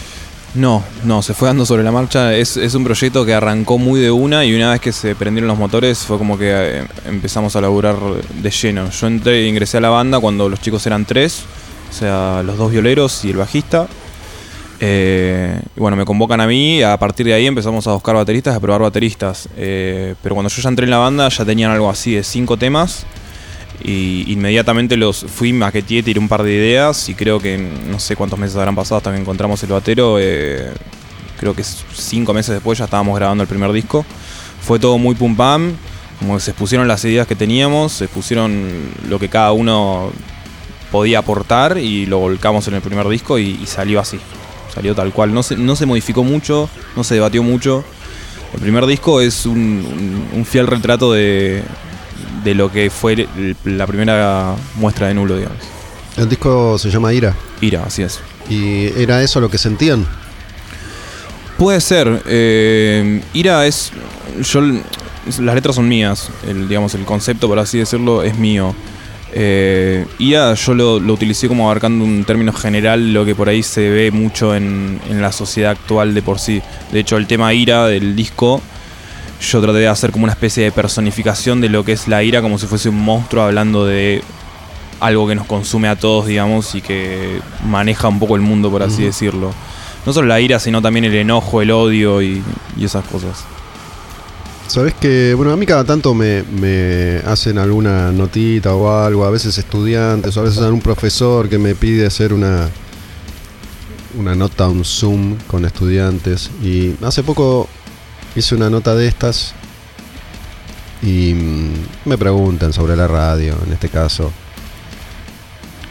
[0.55, 2.33] No, no, se fue dando sobre la marcha.
[2.33, 5.47] Es, es un proyecto que arrancó muy de una y una vez que se prendieron
[5.47, 7.95] los motores fue como que eh, empezamos a laburar
[8.41, 8.89] de lleno.
[8.89, 11.43] Yo entré, ingresé a la banda cuando los chicos eran tres,
[11.89, 13.87] o sea, los dos violeros y el bajista.
[14.79, 18.55] Eh, y bueno, me convocan a mí a partir de ahí empezamos a buscar bateristas,
[18.55, 19.49] a probar bateristas.
[19.57, 22.57] Eh, pero cuando yo ya entré en la banda ya tenían algo así de cinco
[22.57, 23.05] temas
[23.83, 28.15] y inmediatamente los fui, maqueteé, tiré un par de ideas y creo que no sé
[28.15, 30.17] cuántos meses habrán pasado hasta que encontramos el batero.
[30.19, 30.71] eh,
[31.39, 34.05] creo que cinco meses después ya estábamos grabando el primer disco.
[34.61, 35.73] Fue todo muy pum pam,
[36.19, 38.67] como se expusieron las ideas que teníamos, se expusieron
[39.07, 40.11] lo que cada uno
[40.91, 44.19] podía aportar y lo volcamos en el primer disco y, salió así.
[44.73, 45.33] Salió tal cual.
[45.33, 47.83] No se, no se modificó mucho, no se debatió mucho.
[48.53, 51.61] El primer disco es un- un fiel retrato de,
[52.47, 55.57] de lo que fue el- la primera muestra de nulo, digamos.
[56.17, 57.35] El disco se llama Ira.
[57.61, 58.19] Ira, así es.
[58.49, 60.05] ¿Y era eso lo que sentían?
[61.57, 62.21] Puede ser.
[62.25, 63.91] eh, Ira es.
[64.41, 64.61] Yo.
[64.61, 66.29] Las letras son mías.
[66.47, 68.73] El, digamos, el concepto, por así decirlo, es mío.
[69.33, 73.61] Eh, Ira yo lo, lo utilicé como abarcando un término general, lo que por ahí
[73.61, 76.61] se ve mucho en, en la sociedad actual de por sí.
[76.93, 78.61] De hecho, el tema ira del disco,
[79.41, 82.41] yo traté de hacer como una especie de personificación de lo que es la ira,
[82.41, 84.21] como si fuese un monstruo hablando de
[84.99, 88.81] algo que nos consume a todos, digamos, y que maneja un poco el mundo, por
[88.83, 89.53] así decirlo.
[90.05, 92.41] No solo la ira, sino también el enojo, el odio y,
[92.77, 93.43] y esas cosas.
[94.67, 99.29] Sabes que, bueno, a mí cada tanto me, me hacen alguna notita o algo, a
[99.29, 102.69] veces estudiantes, o a veces algún profesor que me pide hacer una,
[104.17, 106.49] una nota, un Zoom con estudiantes.
[106.61, 107.69] Y hace poco
[108.37, 109.53] hice una nota de estas
[111.01, 111.73] y mm,
[112.05, 114.31] me preguntan sobre la radio, en este caso.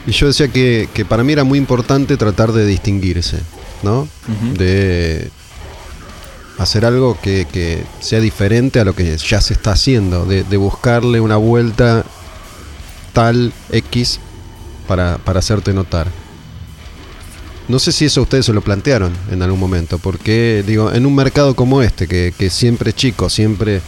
[0.05, 3.39] Y yo decía que, que para mí era muy importante tratar de distinguirse,
[3.83, 4.07] ¿no?
[4.57, 5.29] De
[6.57, 10.57] hacer algo que, que sea diferente a lo que ya se está haciendo, de, de
[10.57, 12.05] buscarle una vuelta
[13.11, 14.21] tal X
[14.87, 16.07] para, para hacerte notar.
[17.67, 21.15] No sé si eso ustedes se lo plantearon en algún momento, porque digo, en un
[21.15, 23.81] mercado como este, que, que siempre es chico, siempre,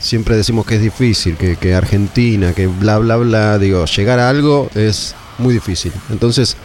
[0.00, 4.30] siempre decimos que es difícil, que, que Argentina, que bla bla bla, digo, llegar a
[4.30, 5.92] algo es muy difícil.
[6.10, 6.56] Entonces,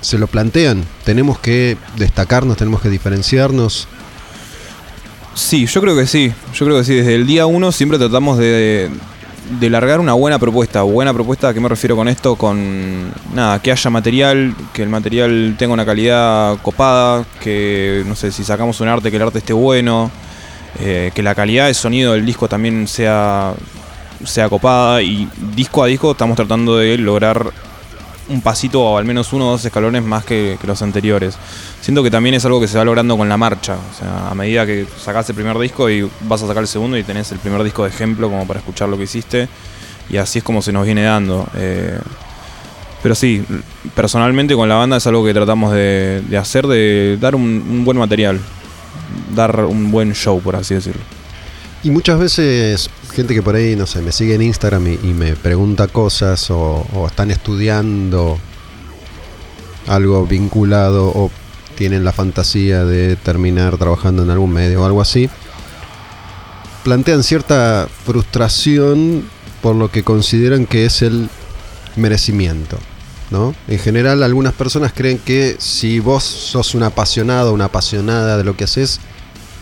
[0.00, 3.88] se lo plantean, tenemos que destacarnos, tenemos que diferenciarnos.
[5.34, 6.32] Sí, yo creo que sí.
[6.54, 6.94] Yo creo que sí.
[6.94, 8.88] Desde el día uno siempre tratamos de,
[9.48, 10.82] de largar una buena propuesta.
[10.82, 12.36] Buena propuesta, ¿a qué me refiero con esto?
[12.36, 18.32] Con nada, que haya material, que el material tenga una calidad copada, que no sé,
[18.32, 20.10] si sacamos un arte, que el arte esté bueno,
[20.80, 23.54] eh, que la calidad de sonido del disco también sea,
[24.24, 25.02] sea copada.
[25.02, 27.52] Y disco a disco estamos tratando de lograr
[28.28, 31.36] un pasito o al menos uno o dos escalones más que, los anteriores.
[31.80, 33.76] Siento que también es algo que se va logrando con la marcha.
[34.28, 37.30] A medida que sacás el primer disco y vas a sacar el segundo y tenés
[37.32, 39.48] el primer disco de ejemplo como para escuchar lo que hiciste.
[40.08, 41.48] Y así es como se nos viene dando.
[41.56, 41.98] Eh,
[43.02, 43.44] pero sí,
[43.94, 48.40] personalmente con la banda es algo que tratamos de, hacer, de dar un buen material.
[49.34, 51.02] Dar un buen show, por así decirlo.
[51.82, 55.36] Y muchas veces gente que por ahí, no sé, me sigue en Instagram y, me
[55.36, 58.38] pregunta cosas o, o están estudiando
[59.86, 61.30] algo vinculado o
[61.76, 65.30] tienen la fantasía de terminar trabajando en algún medio o algo así,
[66.84, 69.24] plantean cierta frustración
[69.62, 71.30] por lo que consideran que es el
[71.96, 72.78] merecimiento.
[73.30, 73.54] ¿no?
[73.66, 78.44] En general, algunas personas creen que si vos sos un apasionado o una apasionada de
[78.44, 79.00] lo que haces,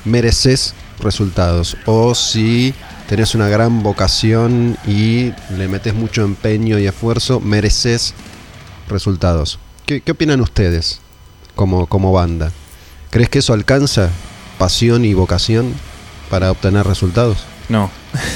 [0.04, 1.76] mereces resultados.
[1.86, 2.74] O si
[3.08, 8.14] tenés una gran vocación y le metes mucho empeño y esfuerzo, mereces
[8.88, 9.58] resultados.
[9.86, 11.00] ¿Qué, opinan ustedes
[11.54, 12.52] como, como banda?
[13.10, 14.10] ¿Crees que eso alcanza
[14.58, 15.74] pasión y vocación
[16.30, 17.44] para obtener resultados?
[17.68, 17.90] No,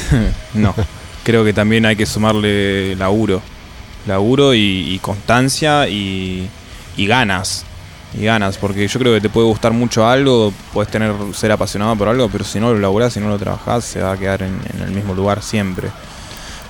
[0.54, 0.74] no.
[1.24, 3.42] Creo que también hay que sumarle laburo.
[4.06, 6.48] Laburo y, constancia y
[6.96, 7.64] ganas.
[8.14, 11.94] Y ganas, porque yo creo que te puede gustar mucho algo, puedes tener ser apasionado
[11.96, 14.42] por algo, pero si no lo laburás, si no lo trabajás, se va a quedar
[14.42, 15.88] en, en el mismo lugar siempre.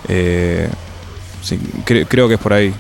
[0.08, 0.68] Eh,
[1.42, 2.74] sí, cre- creo que es por ahí.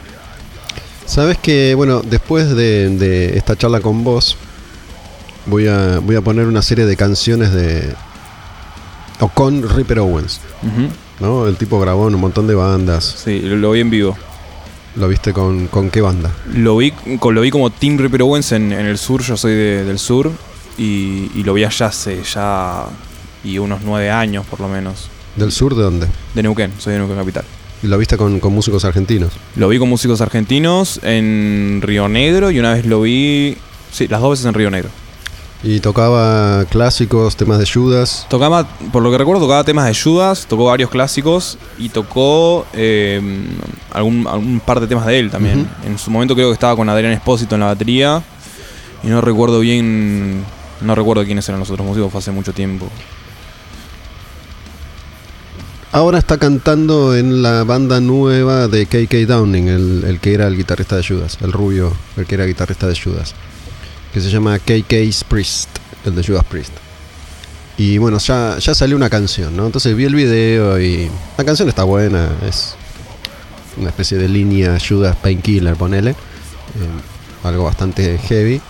[1.06, 4.36] Sabes que, bueno, después de, de esta charla con vos,
[5.46, 7.94] voy a, voy a poner una serie de canciones de.
[9.20, 10.40] o con Ripper Owens.
[11.20, 11.46] ¿no?
[11.46, 13.04] El tipo grabó en un montón de bandas.
[13.24, 14.18] Sí, lo, lo vi en vivo.
[14.98, 16.30] ¿Lo viste con, con qué banda?
[16.54, 16.90] Lo vi,
[17.20, 19.98] co- lo vi como Team Ripper Owens en, en el sur, yo soy de- del
[19.98, 20.30] sur,
[20.76, 22.86] y, y lo vi allá hace ya
[23.44, 25.08] y unos nueve años por lo menos.
[25.36, 26.06] ¿Del sur de dónde?
[26.34, 27.44] De Neuquén, soy de Neuquén Capital.
[27.82, 29.30] ¿Y lo viste con, con músicos argentinos?
[29.54, 33.56] Lo vi con músicos argentinos en Río Negro y una vez lo vi.
[33.92, 34.90] Sí, las dos veces en Río Negro.
[35.62, 38.26] Y tocaba clásicos, temas de Judas.
[38.28, 43.20] Tocaba, por lo que recuerdo, tocaba temas de Judas, tocó varios clásicos y tocó eh,
[43.92, 45.68] algún, algún par de temas de él también.
[45.84, 48.22] En su momento creo que estaba con Adrián Espósito en la batería
[49.02, 50.44] y no recuerdo bien,
[50.80, 52.88] no recuerdo quiénes eran los otros músicos, fue hace mucho tiempo.
[55.90, 60.56] Ahora está cantando en la banda nueva de KK Downing, el, el que era el
[60.56, 63.34] guitarrista de Judas, el rubio, el que era guitarrista de Judas,
[64.12, 65.68] que se llama KK's Priest,
[66.04, 66.72] el de Judas Priest.
[67.76, 69.66] Y bueno, ya, ya salió una canción, ¿no?
[69.66, 72.74] Entonces vi el video y la canción está buena, es
[73.76, 76.10] una especie de línea Judas Painkiller, ponele.
[76.10, 76.14] Eh,
[77.44, 78.60] algo bastante heavy,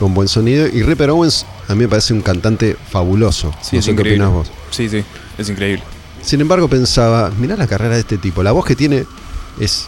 [0.00, 0.66] con buen sonido.
[0.66, 3.54] Y Ripper Owens a mí me parece un cantante fabuloso.
[3.62, 4.24] Sí, No es sé qué increíble.
[4.24, 4.50] opinás vos.
[4.70, 5.04] Sí, sí,
[5.38, 5.84] es increíble.
[6.20, 8.42] Sin embargo, pensaba, mirá la carrera de este tipo.
[8.42, 9.04] La voz que tiene
[9.60, 9.86] es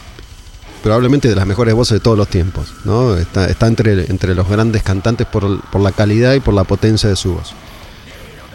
[0.86, 2.72] probablemente de las mejores voces de todos los tiempos.
[2.84, 3.16] ¿no?
[3.16, 7.08] Está, está entre, entre los grandes cantantes por, por la calidad y por la potencia
[7.08, 7.54] de su voz.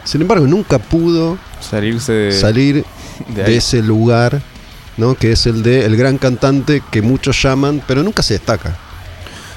[0.04, 2.86] Sin embargo, nunca pudo Salirse de, salir
[3.28, 4.40] de ese lugar,
[4.96, 5.14] ¿no?
[5.14, 8.78] que es el de el gran cantante que muchos llaman, pero nunca se destaca.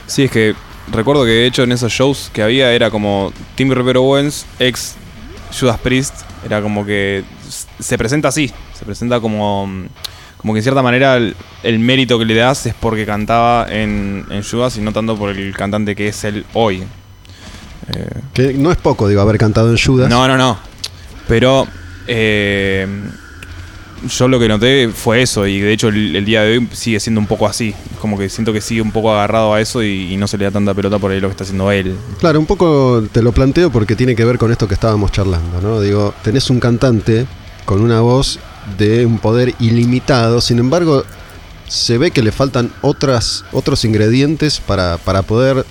[0.05, 0.53] Sí, es que
[0.91, 4.95] recuerdo que de hecho en esos shows que había era como Tim Rivero Owens, ex
[5.57, 6.13] Judas Priest,
[6.45, 7.23] era como que
[7.79, 9.87] se presenta así, se presenta como,
[10.37, 14.25] como que en cierta manera el, el mérito que le das es porque cantaba en,
[14.29, 16.83] en Judas y no tanto por el cantante que es él hoy.
[17.93, 20.09] Eh, Que no es poco, digo, haber cantado en Judas.
[20.09, 20.57] no, no, no.
[21.27, 21.67] Pero
[22.07, 22.87] eh,
[24.07, 26.99] yo lo que noté fue eso y de hecho el, el día de hoy sigue
[26.99, 27.73] siendo un poco así.
[27.99, 30.45] Como que siento que sigue un poco agarrado a eso y, y no se le
[30.45, 31.95] da tanta pelota por ahí lo que está haciendo él.
[32.19, 35.59] Claro, un poco te lo planteo porque tiene que ver con esto que estábamos charlando,
[35.61, 35.81] ¿no?
[35.81, 37.25] Digo, tenés un cantante
[37.65, 38.39] con una voz
[38.77, 41.03] de un poder ilimitado, sin embargo,
[41.67, 45.65] se ve que le faltan otras, otros ingredientes para, para poder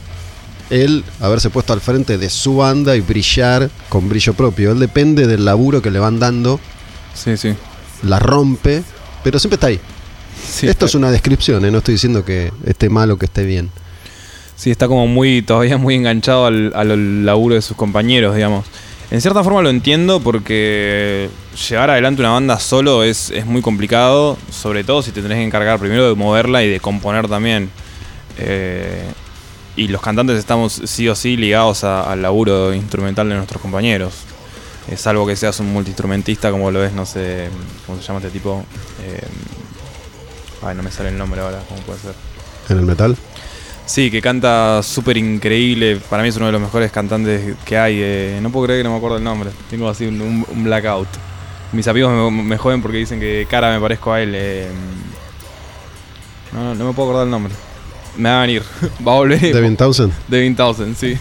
[0.71, 4.73] él haberse puesto al frente de su banda y brillar con brillo propio.
[4.73, 6.59] Él depende del laburo que le van dando,
[7.15, 7.55] Sí, sí.
[8.03, 8.83] la rompe,
[9.23, 9.79] pero siempre está ahí.
[10.43, 11.71] Sí, Esto está, es una descripción, ¿eh?
[11.71, 13.71] no estoy diciendo que esté mal o que esté bien.
[14.57, 18.65] sí, está como muy, todavía muy enganchado al, al laburo de sus compañeros, digamos.
[19.11, 21.29] En cierta forma lo entiendo porque
[21.69, 25.45] llevar adelante una banda solo es, es muy complicado, sobre todo si te tenés que
[25.45, 27.71] encargar primero de moverla y de componer también.
[28.39, 29.05] Eh,
[29.77, 34.15] y los cantantes estamos sí o sí ligados al laburo instrumental de nuestros compañeros.
[34.89, 37.49] Eh, salvo que seas un multiinstrumentista como lo es, no sé,
[37.87, 38.65] ¿cómo se llama este tipo?
[39.03, 39.27] Eh,
[40.63, 42.15] ay, no me sale el nombre ahora, ¿cómo puede ser?
[42.69, 43.17] En el metal.
[43.87, 45.99] Sí, que canta súper increíble.
[46.09, 47.99] Para mí es uno de los mejores cantantes que hay.
[48.01, 49.51] eh, no puedo creer que no me acuerdo el nombre.
[49.69, 51.09] Tengo así un, un- un blackout.
[51.73, 54.33] Mis amigos me, me joden porque dicen que cara me parezco a él.
[54.35, 54.69] eh,
[56.53, 57.53] no, no, no me puedo acordar el nombre.
[58.17, 58.63] Me va a venir.
[59.07, 59.41] Va a volver.
[59.41, 60.13] Devin Townsend.
[60.29, 61.19] Devin Townsend, sí.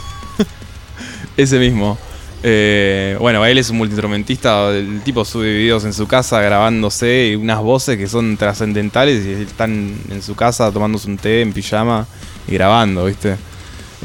[1.38, 1.97] Ese mismo.
[2.43, 4.70] Eh, bueno, él es un multiinstrumentista.
[4.70, 9.32] El tipo sube videos en su casa grabándose y unas voces que son trascendentales y
[9.43, 12.05] están en su casa tomándose un té en pijama
[12.48, 13.38] y grabando, ¿viste?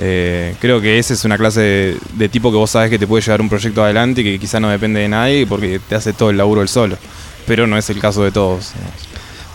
[0.00, 3.22] Eh, creo que esa es una clase de, tipo que vos sabes que te puede
[3.22, 6.30] llevar un proyecto adelante y que quizá no depende de nadie porque te hace todo
[6.30, 6.96] el laburo él solo.
[7.46, 8.72] Pero no es el caso de todos.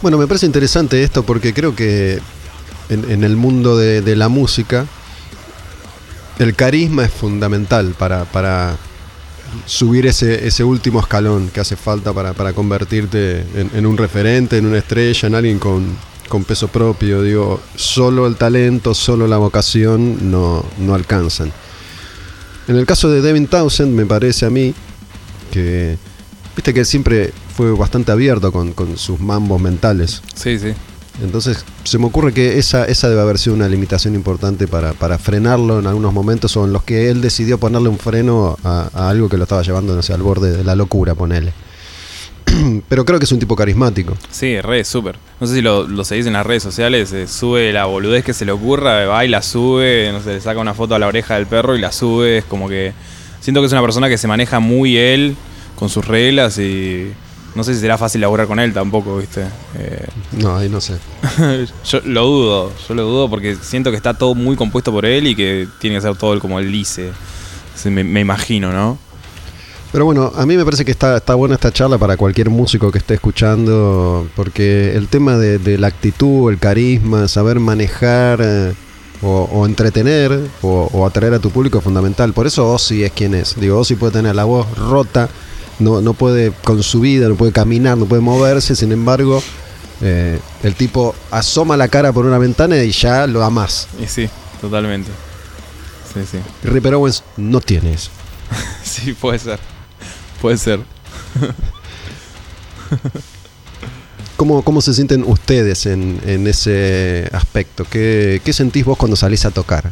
[0.01, 2.19] Bueno, me parece interesante esto porque creo que
[2.89, 4.85] en, el mundo de, la música
[6.39, 8.75] el carisma es fundamental para,
[9.65, 14.65] subir ese, último escalón que hace falta para, para convertirte en, en un referente, en
[14.65, 15.95] una estrella, en alguien con,
[16.33, 17.21] con peso propio.
[17.21, 21.51] Digo, solo el talento, solo la vocación no, no alcanzan.
[22.67, 24.73] En el caso de Devin Townsend, me parece a mí
[25.51, 25.95] que,
[26.55, 30.23] viste que él siempre fue bastante abierto con, con sus mambos mentales.
[30.33, 30.73] Sí, sí.
[31.21, 35.19] Entonces, se me ocurre que esa, esa debe haber sido una limitación importante para, para
[35.19, 39.09] frenarlo en algunos momentos o en los que él decidió ponerle un freno a, a
[39.09, 41.53] algo que lo estaba llevando no sé, al borde de la locura, ponele.
[42.89, 44.15] Pero creo que es un tipo carismático.
[44.29, 45.17] Sí, re, súper.
[45.39, 48.33] No sé si lo, lo seguís en las redes sociales, eh, sube la boludez que
[48.33, 51.07] se le ocurra, va y la sube, no sé, le saca una foto a la
[51.07, 52.93] oreja del perro y la sube, es como que...
[53.41, 55.35] Siento que es una persona que se maneja muy él,
[55.75, 57.11] con sus reglas y...
[57.55, 59.43] No sé si será fácil laburar con él tampoco, ¿viste?
[59.77, 60.97] Eh, No, ahí no sé.
[61.85, 65.27] yo lo dudo, yo lo dudo porque siento que está todo muy compuesto por él
[65.27, 67.11] y que tiene que ser todo él como él dice.
[67.85, 68.97] Me imagino, ¿no?
[69.93, 72.91] Pero bueno, a mí me parece que está, está buena esta charla para cualquier músico
[72.91, 78.73] que esté escuchando, porque el tema de, de la actitud, el carisma, saber manejar eh,
[79.21, 82.33] o, o entretener o, o atraer a tu público es fundamental.
[82.33, 83.55] Por eso Ozzy es quien es.
[83.59, 85.29] Digo, Ozzy puede tener la voz rota,
[85.77, 89.43] no, no puede con su vida, no puede caminar, no puede moverse, sin embargo,
[90.01, 93.87] eh, el tipo asoma la cara por una ventana y ya lo amas.
[94.01, 94.27] Y sí,
[94.59, 95.11] totalmente.
[96.11, 96.39] Sí, sí.
[96.63, 98.09] Ripper Owens no tiene eso.
[98.83, 99.72] Sí, puede ser.
[100.43, 100.81] Puede ser.
[104.35, 107.85] ¿Cómo, cómo se sienten ustedes en, en ese aspecto?
[107.89, 109.89] ¿Qué, ¿Qué sentís vos cuando salís a tocar?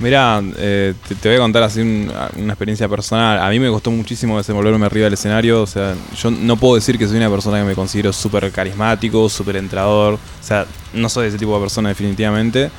[0.00, 3.38] Mira, te, te voy a contar así un- una experiencia personal.
[3.38, 5.62] A mí me costó muchísimo desenvolverme arriba del escenario.
[5.62, 9.28] O sea, yo no puedo decir que soy una persona que me considero súper carismático,
[9.28, 10.14] súper entrador.
[10.14, 12.70] O sea, no soy ese tipo de persona definitivamente.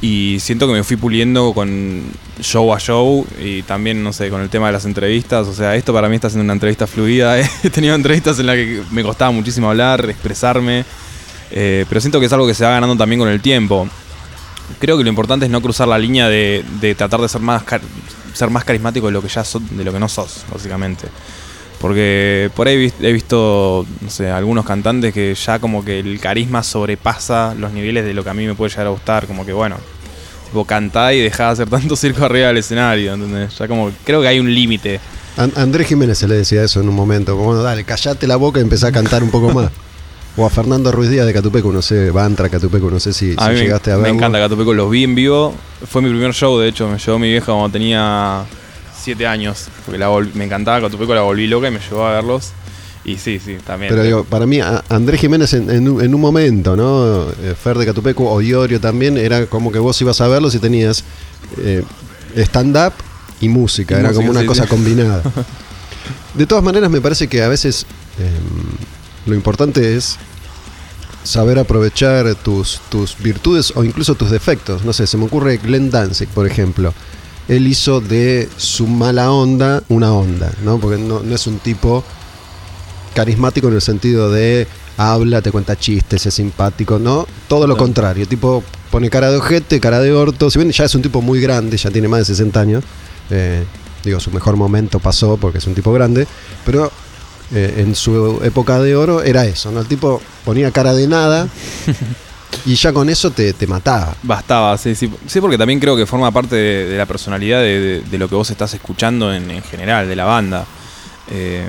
[0.00, 2.04] Y siento que me fui puliendo con
[2.40, 5.48] show a show y también, no sé, con el tema de las entrevistas.
[5.48, 7.38] O sea, esto para mí está siendo una entrevista fluida.
[7.64, 10.84] He tenido entrevistas en las que me costaba muchísimo hablar, expresarme.
[11.50, 13.88] eh, pero siento que es algo que se va ganando también con el tiempo
[14.78, 17.62] creo que lo importante es no cruzar la línea de, de tratar de ser más
[18.34, 21.08] ser más carismático de lo que ya sos, de lo que no sos, básicamente.
[21.80, 26.62] Porque por ahí he visto, no sé, algunos cantantes que ya como que el carisma
[26.64, 29.52] sobrepasa los niveles de lo que a mí me puede llegar a gustar, como que
[29.52, 29.76] bueno,
[30.46, 33.56] tipo cantá y dejá de hacer tanto circo arriba del escenario, ¿entendés?
[33.56, 34.98] Ya como creo que hay un límite.
[35.36, 37.32] An- Andrés Jiménez se le decía eso en un momento.
[37.36, 39.70] como, Bueno, dale, callate la boca y empezá a cantar un poco más.
[40.36, 43.44] O a Fernando Ruiz Díaz de Catupeco, no sé, Bantra Catupeco, no sé si, A
[43.44, 44.16] si mí me- llegaste a me, verlo.
[44.16, 45.54] encanta Catupeco, los vi en vivo.
[45.88, 48.42] Fue mi primer show, de hecho, me llevó mi vieja cuando tenía
[49.14, 49.68] 7 años.
[49.84, 52.50] Porque la me encantaba Catupeco, la volví loca y me llevó a verlos.
[53.04, 53.90] Y sí, sí, también.
[53.90, 57.22] Pero digo, para mí, Andrés Jiménez en, en un- en un momento, ¿no?
[57.42, 60.58] Eh, Fer de Catupeco o Iorio también, era como que vos ibas a verlos y
[60.58, 61.04] tenías
[61.58, 61.82] eh,
[62.36, 62.92] stand-up
[63.40, 64.68] y música, Y era música, como una sí, cosa sí.
[64.68, 65.22] combinada.
[66.34, 67.86] De todas maneras, me parece que a veces
[68.18, 68.28] eh,
[69.26, 70.16] lo importante es
[71.24, 74.84] saber aprovechar tus, tus virtudes o incluso tus defectos.
[74.84, 76.92] No sé, se me ocurre Glenn Danzig, por ejemplo.
[77.48, 80.78] Él hizo de su mala onda una onda, ¿no?
[80.78, 82.04] Porque no, no es un tipo
[83.14, 84.68] carismático en el sentido de
[84.98, 87.26] habla, te cuenta chistes, es simpático, ¿no?
[87.48, 90.94] Todo lo contrario, tipo pone cara de ojete, cara de orto, si bien ya es
[90.94, 92.84] un tipo muy grande, ya tiene más de 60 años,
[93.30, 93.64] eh,
[94.04, 96.26] digo, su mejor momento pasó porque es un tipo grande,
[96.66, 96.90] pero
[97.54, 99.80] eh, en su época de oro era eso, ¿no?
[99.80, 101.48] El tipo ponía cara de nada
[102.64, 104.14] y ya con eso te, te mataba.
[104.22, 105.10] Bastaba, sí, sí.
[105.26, 108.28] Sí, porque también creo que forma parte de, de la personalidad de, de- de lo
[108.28, 110.64] que vos estás escuchando en, en general, de la banda.
[111.30, 111.68] Eh,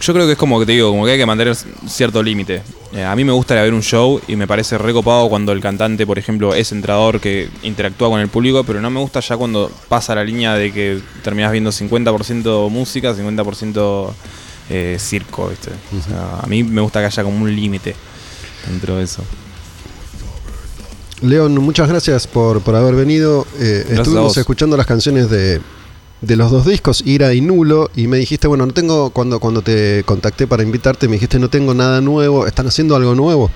[0.00, 1.54] yo creo que es como que te digo, como que hay que mantener
[1.86, 2.62] cierto límite.
[2.92, 5.52] Eh, a mí me gusta ir a ver un show y me parece recopado cuando
[5.52, 9.20] el cantante, por ejemplo, es entrador que interactúa con el público, pero no me gusta
[9.20, 14.12] ya cuando pasa la línea de que terminás viendo 50% música, 50%
[14.70, 15.70] eh, circo, ¿viste?
[15.96, 17.94] O sea, a mí me gusta que haya como un límite
[18.66, 19.22] dentro de eso.
[21.22, 23.46] León, muchas gracias por, por haber venido.
[23.60, 25.60] Eh, estuvimos escuchando las canciones de,
[26.20, 29.62] de los dos discos, Ira y Nulo, y me dijiste, bueno, no tengo, cuando, cuando
[29.62, 33.50] te contacté para invitarte, me dijiste, no tengo nada nuevo, ¿están haciendo algo nuevo?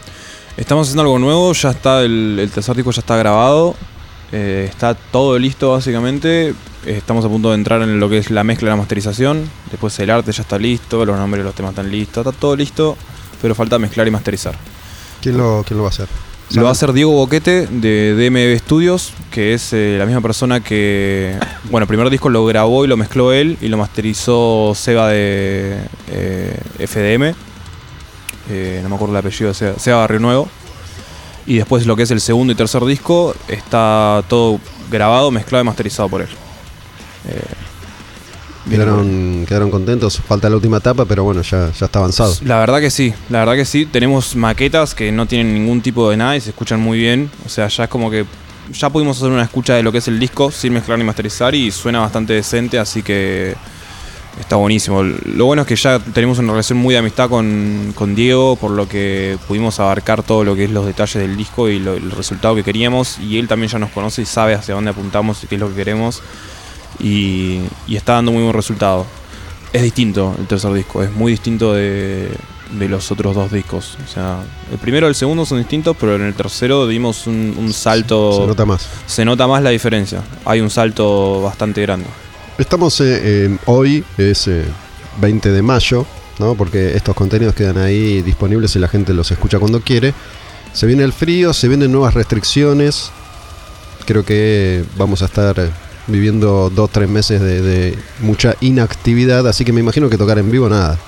[0.56, 3.74] Estamos haciendo algo nuevo, ya está el, el tercer disco ya está grabado,
[4.32, 6.54] eh, está todo listo básicamente.
[6.86, 9.50] Estamos a punto de entrar en lo que es la mezcla y la masterización.
[9.72, 12.54] Después el arte ya está listo, los nombres de los temas están listos, está todo
[12.54, 12.96] listo,
[13.42, 14.56] pero falta mezclar y masterizar.
[15.20, 16.08] ¿Quién lo, quién lo va a hacer?
[16.56, 20.60] Lo va a hacer Diego Boquete de DMB Studios, que es eh, la misma persona
[20.60, 21.38] que.
[21.64, 25.78] Bueno, el primer disco lo grabó y lo mezcló él y lo masterizó Seba de
[26.10, 27.34] eh, FDM.
[28.48, 30.48] Eh, no me acuerdo el apellido de Seba, Seba Barrio Nuevo.
[31.46, 34.58] Y después lo que es el segundo y tercer disco está todo
[34.90, 36.28] grabado, mezclado y masterizado por él.
[38.68, 42.34] Quedaron, quedaron contentos, falta la última etapa, pero bueno, ya, ya está avanzado.
[42.44, 43.86] La verdad que sí, la verdad que sí.
[43.86, 47.30] Tenemos maquetas que no tienen ningún tipo de nada y se escuchan muy bien.
[47.44, 48.24] O sea, ya es como que
[48.72, 51.54] ya pudimos hacer una escucha de lo que es el disco sin mezclar ni masterizar
[51.54, 53.54] y suena bastante decente, así que
[54.40, 55.02] está buenísimo.
[55.04, 58.72] Lo bueno es que ya tenemos una relación muy de amistad con, con Diego, por
[58.72, 62.10] lo que pudimos abarcar todo lo que es los detalles del disco y lo- el
[62.10, 63.18] resultado que queríamos.
[63.20, 65.68] Y él también ya nos conoce y sabe hacia dónde apuntamos y qué es lo
[65.68, 66.20] que queremos.
[67.00, 69.06] Y, y está dando muy buen resultado.
[69.72, 72.30] Es distinto el tercer disco, es muy distinto de,
[72.78, 73.98] de los otros dos discos.
[74.04, 74.38] O sea,
[74.72, 78.40] el primero y el segundo son distintos, pero en el tercero dimos un, un salto.
[78.40, 78.88] Se nota más.
[79.06, 80.22] se nota más la diferencia.
[80.44, 82.06] Hay un salto bastante grande.
[82.58, 84.64] Estamos eh, en- hoy, es eh,
[85.20, 86.06] 20 de mayo,
[86.38, 86.54] ¿no?
[86.54, 90.14] Porque estos contenidos quedan ahí disponibles y la gente los escucha cuando quiere.
[90.72, 93.10] Se viene el frío, se vienen nuevas restricciones.
[94.06, 95.70] Creo que vamos a estar eh,
[96.06, 100.50] viviendo dos, tres meses de, de mucha inactividad, así que me imagino que tocar en
[100.50, 100.98] vivo nada.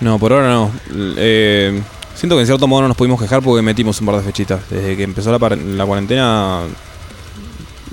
[0.00, 0.70] No, por ahora no.
[1.16, 1.80] Eh,
[2.14, 4.60] siento que en cierto modo no nos pudimos quejar porque metimos un par de fechitas.
[4.70, 6.62] Desde que empezó la, la cuarentena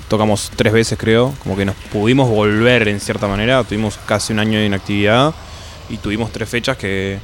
[0.08, 1.34] tocamos tres veces creo.
[1.42, 3.62] Como que nos pudimos volver en cierta manera.
[3.62, 5.34] Tuvimos casi un año de inactividad
[5.90, 7.18] y tuvimos tres fechas que,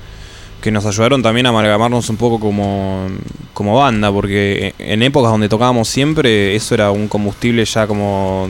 [0.61, 3.07] que nos ayudaron también a amalgamarnos un poco como,
[3.55, 8.49] como banda, porque en épocas donde tocábamos siempre, eso era un combustible ya como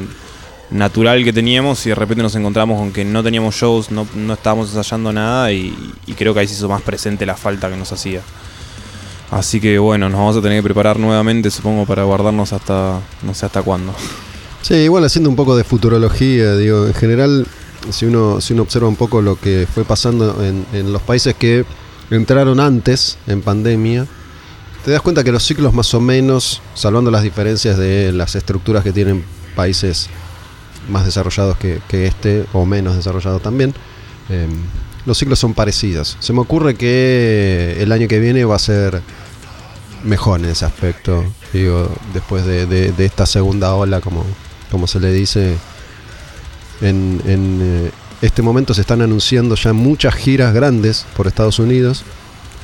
[0.74, 4.34] natural que teníamos y de repente nos encontramos con que no teníamos shows, no, no
[4.34, 5.72] estábamos ensayando nada y,
[6.18, 8.22] creo que ahí se hizo más presente la falta que nos hacía.
[9.30, 13.34] Así que bueno, nos vamos a tener que preparar nuevamente, supongo, para guardarnos hasta no
[13.34, 13.94] sé hasta cuándo.
[14.62, 17.46] Sí, igual haciendo un poco de futurología, digo, en general,
[17.90, 21.34] si uno, si uno observa un poco lo que fue pasando en, en los países
[21.36, 21.64] que
[22.10, 24.06] entraron antes en pandemia,
[24.84, 28.82] te das cuenta que los ciclos más o menos, salvando las diferencias de las estructuras
[28.82, 30.10] que tienen países
[30.88, 33.74] más desarrollados que, que este, o menos desarrollados también,
[34.30, 34.46] eh,
[35.06, 36.16] los ciclos son parecidos.
[36.20, 39.02] Se me ocurre que el año que viene va a ser
[40.02, 44.24] mejor en ese aspecto, digo, después de, de- de esta segunda ola, como,
[44.70, 45.56] como se le dice,
[46.80, 47.90] en, en, eh,
[48.22, 52.02] este momento se están anunciando ya muchas giras grandes por Estados Unidos,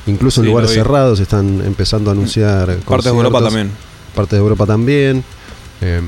[0.07, 2.77] incluso en Sí, lugares cerrados están empezando a anunciar.
[2.77, 3.71] Partes de Europa también.
[4.15, 5.23] Parte de Europa también.
[5.81, 6.05] Em,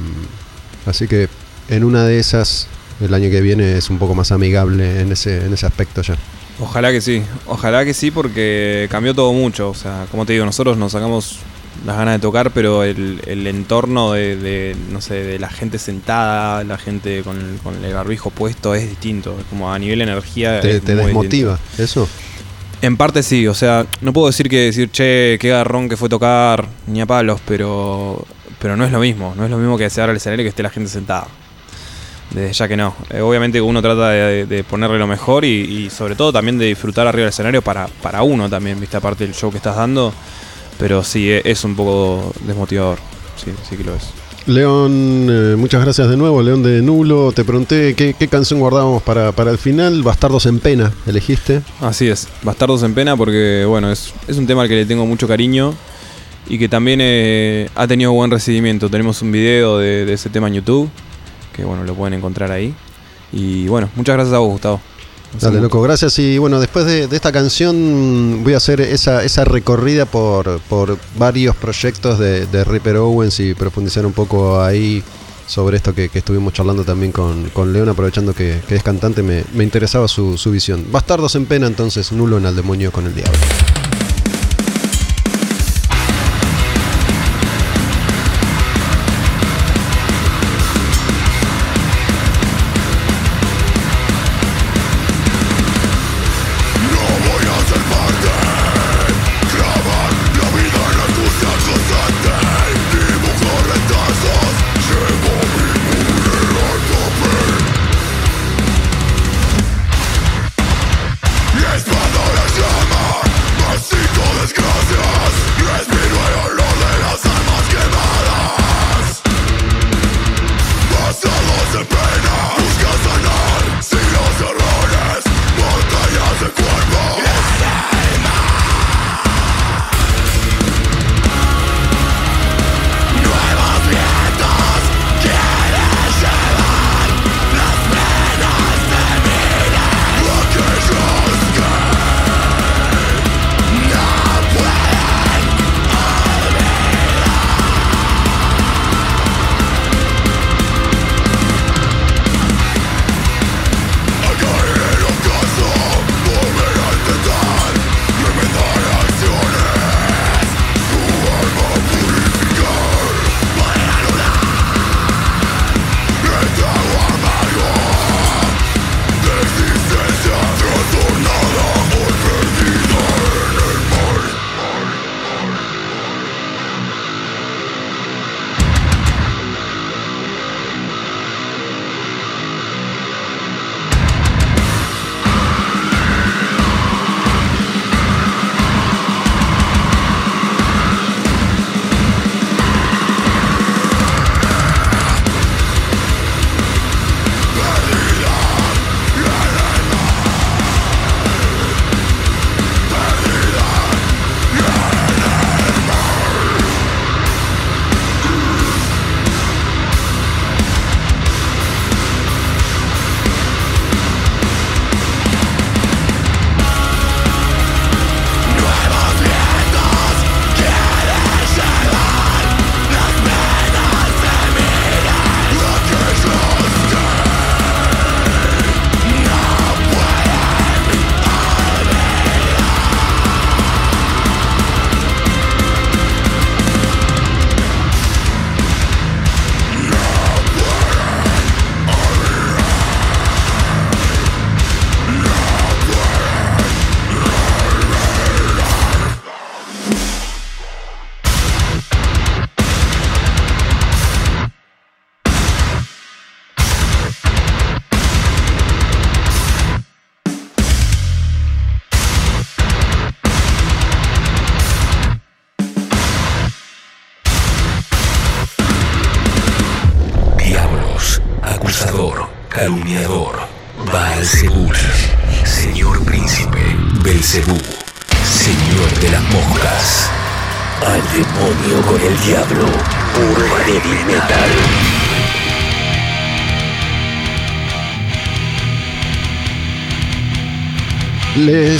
[0.85, 1.29] así que
[1.69, 2.67] en una de esas,
[2.99, 6.17] el año que viene es un poco más amigable en ese, en ese aspecto ya.
[6.59, 9.69] Ojalá que sí, ojalá que sí porque cambió todo mucho.
[9.69, 11.39] O sea, como te digo, nosotros nos sacamos
[11.85, 15.79] las ganas de tocar, pero el, el entorno de, de, no sé, de la gente
[15.79, 19.35] sentada, la gente con el, con el barbijo puesto es distinto.
[19.49, 20.61] Como a nivel energía.
[20.61, 22.07] Te, desmotiva eso.
[22.81, 26.09] En parte sí, o sea, no puedo decir que decir, che, qué garrón que fue
[26.09, 28.25] tocar, ni a palos, pero,
[28.59, 29.33] pero no es lo mismo.
[29.35, 31.27] No es lo mismo que hacer al escenario que esté la gente sentada.
[32.33, 32.95] Desde ya que no.
[33.11, 35.49] Eh, obviamente uno trata de, de ponerle lo mejor y,
[35.85, 39.23] y sobre todo también de disfrutar arriba del escenario para, para uno también, viste, aparte
[39.25, 40.11] del show que estás dando.
[40.79, 42.97] Pero sí, e- es un poco desmotivador.
[43.35, 44.09] Sí, sí que lo es.
[44.45, 47.31] León, eh, muchas gracias de nuevo, León de Nulo.
[47.31, 50.03] Te pregunté qué, qué canción guardábamos para, para el final.
[50.03, 51.61] Bastardos en pena, elegiste.
[51.79, 55.05] Así es, Bastardos en Pena porque, bueno, es, es un tema al que le tengo
[55.05, 55.73] mucho cariño
[56.49, 58.89] y que también eh, ha tenido buen recibimiento.
[58.89, 60.89] Tenemos un video de, de ese tema en YouTube,
[61.53, 62.73] que bueno, lo pueden encontrar ahí.
[63.31, 64.81] Y bueno, muchas gracias a vos, Gustavo.
[65.39, 66.19] Dale, loco, gracias.
[66.19, 70.97] Y bueno, después de, de esta canción voy a hacer esa, esa recorrida por, por
[71.17, 75.03] varios proyectos de, de Ripper Owens y profundizar un poco ahí
[75.47, 79.23] sobre esto que, que estuvimos charlando también con, con León, aprovechando que, que es cantante,
[79.23, 80.85] me, me interesaba su, su visión.
[80.91, 83.39] Bastardos en pena, entonces, nulo en al demonio con el diablo.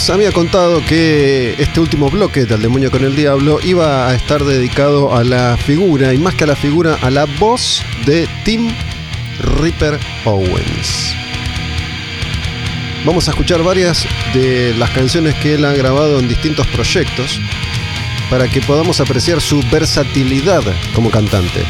[0.10, 5.16] Había contado que este último bloque del Demonio con el Diablo iba a estar dedicado
[5.16, 8.70] a la figura, y más que a la figura, a la voz de Tim
[9.62, 11.16] Ripper Owens.
[13.06, 17.40] Vamos a escuchar varias de las canciones que él ha grabado en distintos proyectos
[18.30, 20.64] para que podamos apreciar su versatilidad
[20.94, 21.66] como cantante.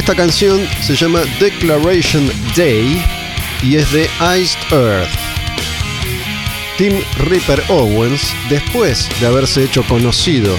[0.00, 3.04] Esta canción se llama Declaration Day
[3.62, 4.08] y es de
[4.40, 5.10] Iced Earth.
[6.78, 10.56] Tim Ripper Owens, después de haberse hecho conocido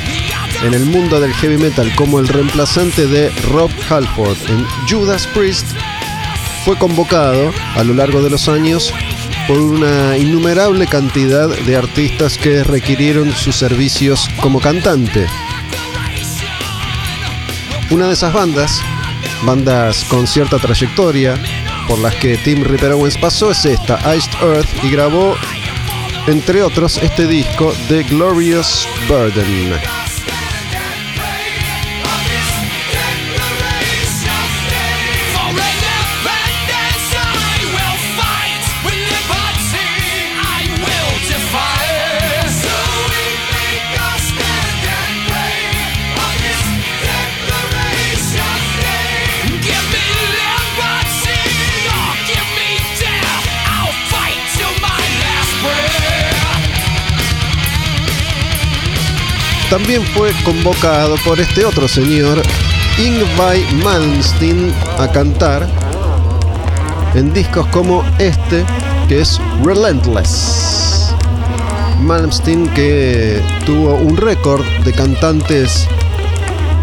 [0.63, 5.65] en el mundo del heavy metal como el reemplazante de Rob Halford en Judas Priest,
[6.63, 8.93] fue convocado a lo largo de los años
[9.47, 15.26] por una innumerable cantidad de artistas que requirieron sus servicios como cantante.
[17.89, 18.84] Una de esas bandas,
[19.45, 21.35] bandas con cierta trayectoria,
[21.88, 25.35] por las que Tim Ripper pasó, es esta, Iced Earth, y grabó,
[26.27, 30.01] entre otros, este disco, The Glorious Burden.
[59.72, 62.41] También fue convocado por este otro señor,
[62.99, 65.65] Ingvar Malmsteen, a cantar
[67.15, 68.65] en discos como este,
[69.07, 71.15] que es Relentless.
[72.02, 75.88] Malmsteen que tuvo un récord de cantantes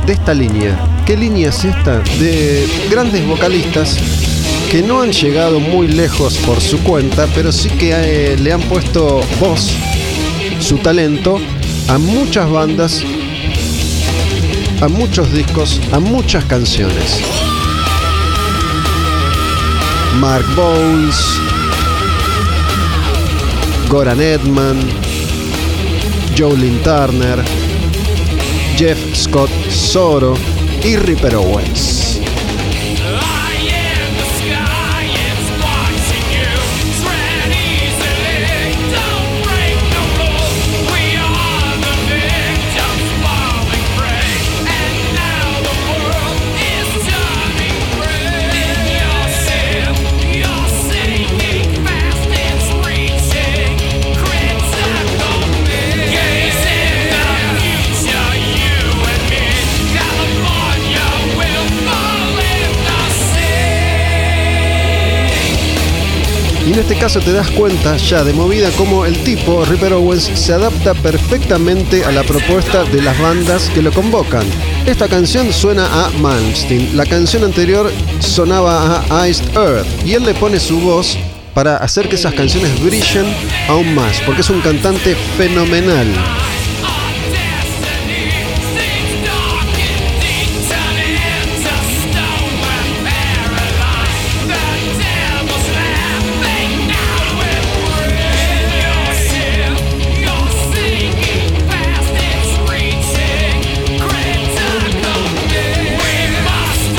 [0.07, 0.75] de esta línea.
[1.05, 1.99] ¿Qué línea es esta?
[2.19, 3.99] De grandes vocalistas
[4.71, 8.63] que no han llegado muy lejos por su cuenta, pero sí que eh, le han
[8.63, 9.75] puesto voz,
[10.59, 11.39] su talento,
[11.89, 13.03] a muchas bandas,
[14.81, 17.21] a muchos discos, a muchas canciones.
[20.21, 21.17] Mark Bowles,
[23.89, 24.79] Goran Edman,
[26.37, 27.43] Jolene Turner,
[28.77, 30.35] Jeff Scott Soro
[30.85, 31.98] y Ripper Owens.
[66.69, 70.25] Y en este caso te das cuenta ya de movida cómo el tipo, Ripper Owens,
[70.25, 74.45] se adapta perfectamente a la propuesta de las bandas que lo convocan.
[74.85, 80.35] Esta canción suena a Malmsteen, la canción anterior sonaba a Iced Earth y él le
[80.35, 81.17] pone su voz
[81.55, 83.35] para hacer que esas canciones brillen
[83.67, 86.07] aún más, porque es un cantante fenomenal.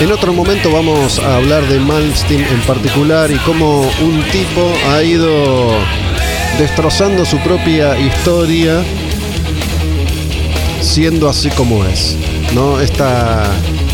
[0.01, 5.03] En otro momento vamos a hablar de Malmsteen en particular y cómo un tipo ha
[5.03, 5.77] ido
[6.57, 8.81] destrozando su propia historia
[10.79, 12.15] siendo así como es.
[12.55, 12.79] ¿no?
[12.79, 13.43] Esta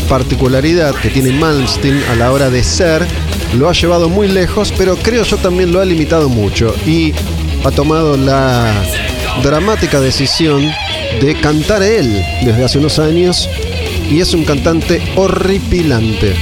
[0.08, 3.04] particularidad que tiene Malmsteen a la hora de ser
[3.56, 7.14] lo ha llevado muy lejos, pero creo yo también lo ha limitado mucho y
[7.64, 8.72] ha tomado la
[9.42, 10.70] dramática decisión
[11.20, 13.48] de cantar él desde hace unos años
[14.10, 16.34] y es un cantante horripilante.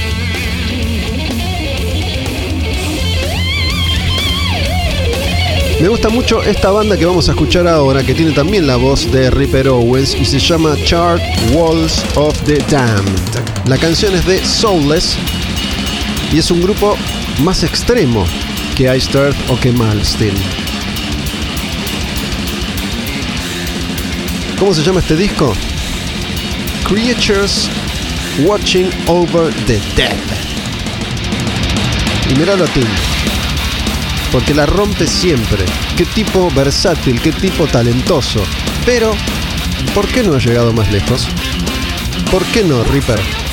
[5.81, 9.11] Me gusta mucho esta banda que vamos a escuchar ahora, que tiene también la voz
[9.11, 11.21] de Ripper Owens y se llama Chart
[11.53, 13.67] Walls of the Damned.
[13.67, 15.17] La canción es de Soulless
[16.33, 16.95] y es un grupo
[17.43, 18.25] más extremo
[18.75, 20.33] que Ice Earth o que Malstein.
[24.57, 25.53] ¿Cómo se llama este disco?
[26.87, 27.67] Creatures
[28.45, 30.15] Watching Over the Dead.
[32.29, 32.87] Y mira lo atento.
[34.31, 35.65] Porque la rompe siempre.
[35.97, 38.43] Qué tipo versátil, qué tipo talentoso.
[38.85, 39.15] Pero,
[39.95, 41.27] ¿por qué no ha llegado más lejos?
[42.29, 43.44] ¿Por qué no, Reaper?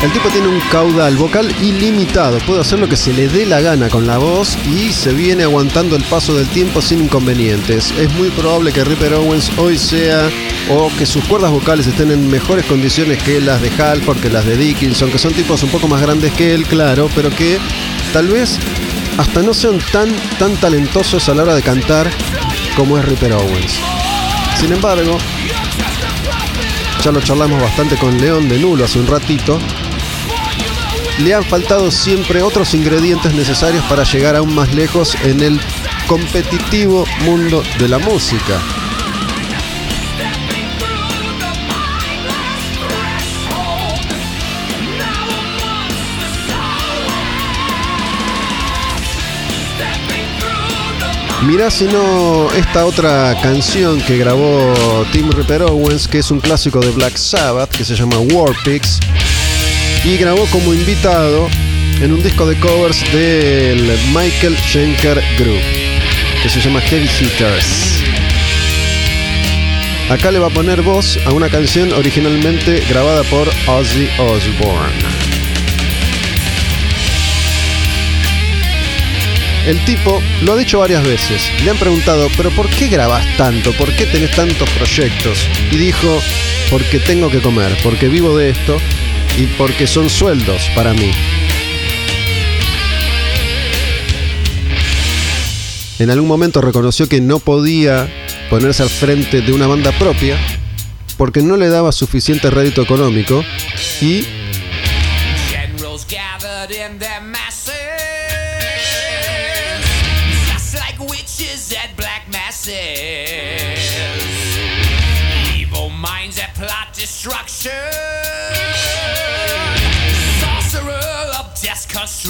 [0.00, 3.60] El tipo tiene un caudal vocal ilimitado, puede hacer lo que se le dé la
[3.60, 7.92] gana con la voz y se viene aguantando el paso del tiempo sin inconvenientes.
[7.98, 10.30] Es muy probable que Ripper Owens hoy sea
[10.70, 14.46] o que sus cuerdas vocales estén en mejores condiciones que las de Halford, que las
[14.46, 17.58] de Dickinson, que son tipos un poco más grandes que él, claro, pero que
[18.12, 18.56] tal vez
[19.16, 22.08] hasta no sean tan, tan talentosos a la hora de cantar
[22.76, 23.80] como es Ripper Owens.
[24.60, 25.18] Sin embargo,
[27.02, 29.58] ya lo charlamos bastante con León de Nulo hace un ratito,
[31.18, 35.60] le han faltado siempre otros ingredientes necesarios para llegar aún más lejos en el
[36.06, 38.60] competitivo mundo de la música.
[51.48, 54.74] Mirá si no esta otra canción que grabó
[55.12, 59.00] Tim Ripper Owens, que es un clásico de Black Sabbath, que se llama Warpix,
[60.08, 61.50] y grabó como invitado
[62.00, 63.82] en un disco de covers del
[64.14, 65.60] Michael Schenker Group,
[66.42, 68.02] que se llama Heavy Hitters.
[70.08, 74.94] Acá le va a poner voz a una canción originalmente grabada por Ozzy Osbourne.
[79.66, 81.52] El tipo lo ha dicho varias veces.
[81.62, 83.72] Le han preguntado, pero ¿por qué grabás tanto?
[83.74, 85.46] ¿Por qué tenés tantos proyectos?
[85.70, 86.22] Y dijo,
[86.70, 88.78] porque tengo que comer, porque vivo de esto
[89.38, 91.12] y porque son sueldos para mí.
[96.00, 98.08] En algún momento reconoció que no podía
[98.50, 100.36] ponerse al frente de una banda propia
[101.16, 103.44] porque no le daba suficiente rédito económico
[104.00, 104.26] y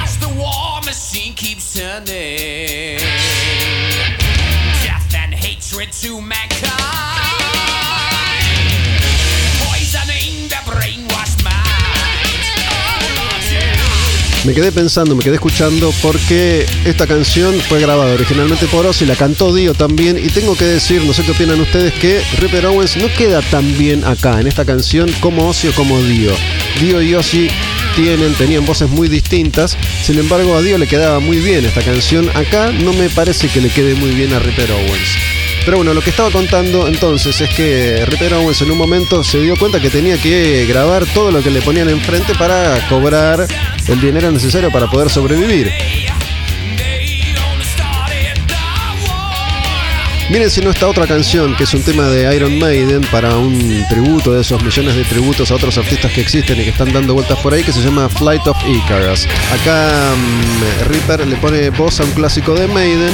[0.03, 2.54] as the war machine keeps turning
[14.45, 19.16] me quedé pensando, me quedé escuchando porque esta canción fue grabada originalmente por Ozzy, la
[19.16, 22.97] cantó Dio también y tengo que decir, no sé qué opinan ustedes, que Ripper Owens
[22.97, 26.33] no queda tan bien acá en esta canción como Ozzy o como Dio.
[26.81, 27.49] Dio y Ozzy
[27.97, 32.29] tienen, tenían voces muy distintas, sin embargo a Dio le quedaba muy bien esta canción,
[32.35, 35.44] acá no me parece que le quede muy bien a Ripper Owens.
[35.65, 39.41] Pero bueno, lo que estaba contando entonces es que Ripper Owens en un momento se
[39.41, 43.47] dio cuenta que tenía que grabar todo lo que le ponían enfrente para cobrar
[43.89, 45.73] el dinero necesario para poder sobrevivir.
[50.31, 53.85] Miren si no esta otra canción, que es un tema de Iron Maiden para un
[53.89, 57.15] tributo de esos millones de tributos a otros artistas que existen y que están dando
[57.15, 59.27] vueltas por ahí, que se llama Flight of Icarus.
[59.53, 63.12] Acá mm, Ripper le pone voz a un clásico de Maiden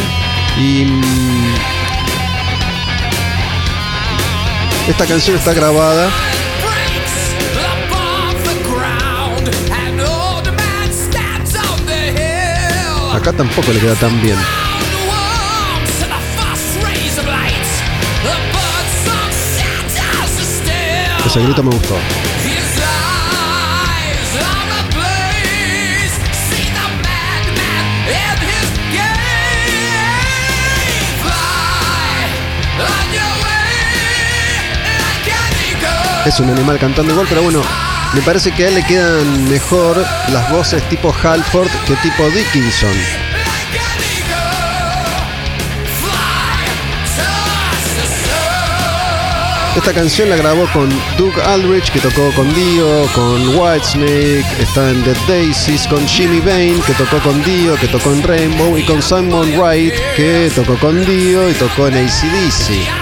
[0.57, 1.80] y mm,
[4.91, 6.11] esta canción está grabada.
[13.15, 14.37] Acá tampoco le queda tan bien.
[21.27, 22.20] Ese grito me gustó.
[36.31, 37.61] Es un animal cantando igual, pero bueno,
[38.15, 39.97] me parece que a él le quedan mejor
[40.33, 42.97] las voces tipo Halford que tipo Dickinson.
[49.77, 50.89] Esta canción la grabó con
[51.19, 56.81] Doug Aldrich, que tocó con Dio, con Whitesnake, está en The Daisies, con Jimmy Bain,
[56.83, 61.05] que tocó con Dio, que tocó en Rainbow, y con Simon Wright, que tocó con
[61.05, 63.00] Dio y tocó en ACDC.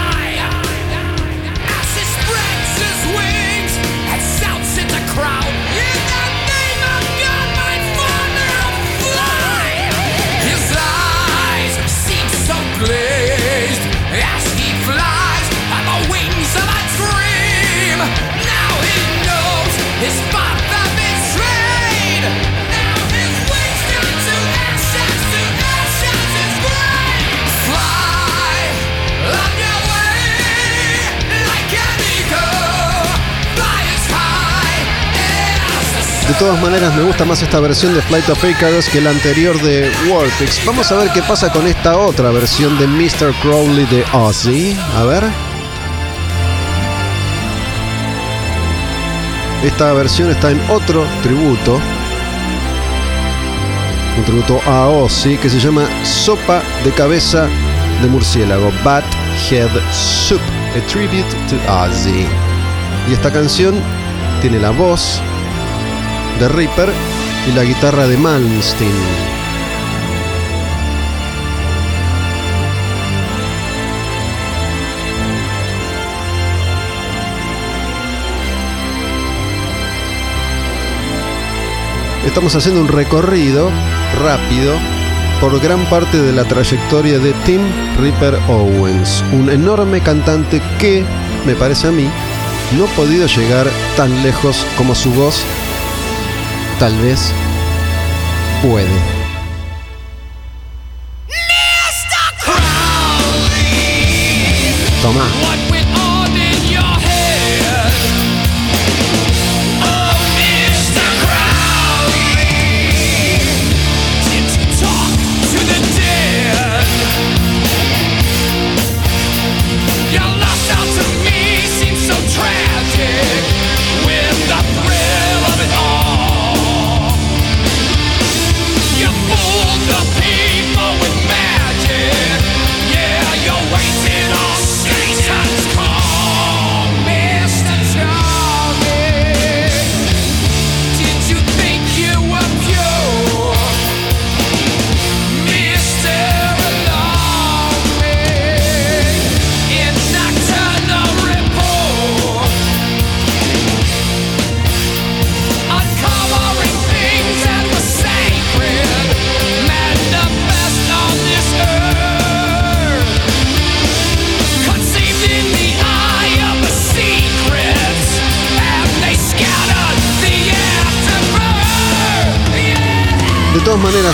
[36.39, 39.91] Todas maneras, me gusta más esta versión de Flight of Icarus que la anterior de
[40.09, 40.65] Warpix.
[40.65, 43.35] Vamos a ver qué pasa con esta otra versión de Mr.
[43.43, 44.77] Crowley de Ozzy.
[44.97, 45.25] A ver.
[49.65, 51.81] Esta versión está en otro tributo.
[54.17, 57.49] Un tributo a Ozzy que se llama Sopa de Cabeza
[58.01, 58.71] de Murciélago.
[58.85, 59.05] Bat
[59.51, 60.41] Head Soup.
[60.77, 62.27] A tribute to Ozzy.
[63.09, 63.75] Y esta canción
[64.41, 65.21] tiene la voz
[66.39, 66.89] de Reaper
[67.49, 68.93] y la guitarra de Malmsteen.
[82.27, 83.71] Estamos haciendo un recorrido
[84.23, 84.75] rápido
[85.41, 87.61] por gran parte de la trayectoria de Tim
[87.99, 91.05] Reaper Owens, un enorme cantante que,
[91.47, 92.09] me parece a mí,
[92.77, 93.67] no ha podido llegar
[93.97, 95.43] tan lejos como su voz
[96.79, 97.33] tal vez
[98.63, 98.89] puede.
[105.03, 105.58] Toma.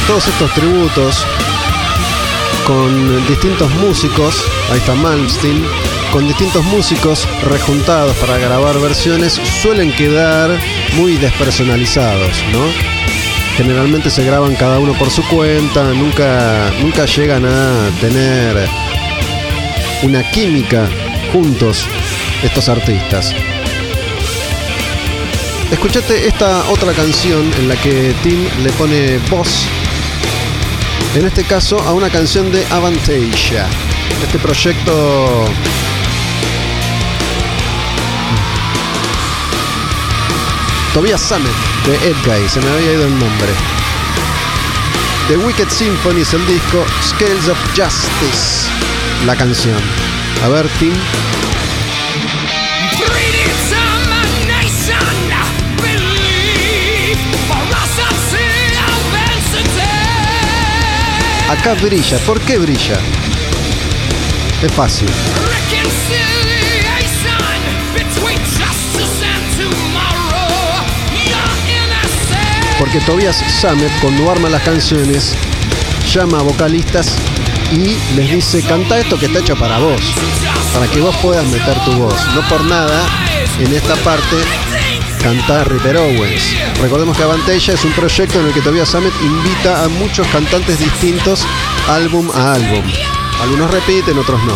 [0.07, 1.25] Todos estos tributos
[2.67, 5.65] con distintos músicos, ahí está Malmsteen,
[6.13, 10.51] con distintos músicos rejuntados para grabar versiones, suelen quedar
[10.97, 12.65] muy despersonalizados, ¿no?
[13.57, 18.69] Generalmente se graban cada uno por su cuenta, nunca, nunca llegan a tener
[20.03, 20.89] una química
[21.33, 21.87] juntos
[22.43, 23.35] estos artistas.
[25.71, 29.67] Escuchate esta otra canción en la que Tim le pone voz,
[31.15, 33.69] en este caso a una canción de Avantasia,
[34.23, 35.45] este proyecto
[40.93, 41.53] Tobias Summit
[41.87, 43.49] de Edguy, se me había ido el nombre.
[45.29, 48.69] The Wicked Symphony es el disco, Scales of Justice,
[49.25, 49.81] la canción.
[50.45, 50.95] A ver, Tim.
[61.59, 62.19] Acá brilla.
[62.27, 62.99] ¿Por qué brilla?
[64.61, 65.09] Es fácil.
[72.79, 75.35] Porque Tobias Sammet, cuando arma las canciones,
[76.13, 77.17] llama a vocalistas
[77.71, 80.01] y les dice, canta esto que está hecho para vos,
[80.75, 82.35] para que vos puedas meter tu voz.
[82.35, 83.07] No por nada,
[83.61, 84.37] en esta parte
[85.25, 86.55] cantar Ripper Owens.
[86.83, 90.79] Recordemos que Avantasia es un proyecto en el que Tobias Sammet invita a muchos cantantes
[90.79, 91.47] distintos
[91.89, 92.85] álbum a álbum.
[93.41, 94.53] Algunos repiten, otros no.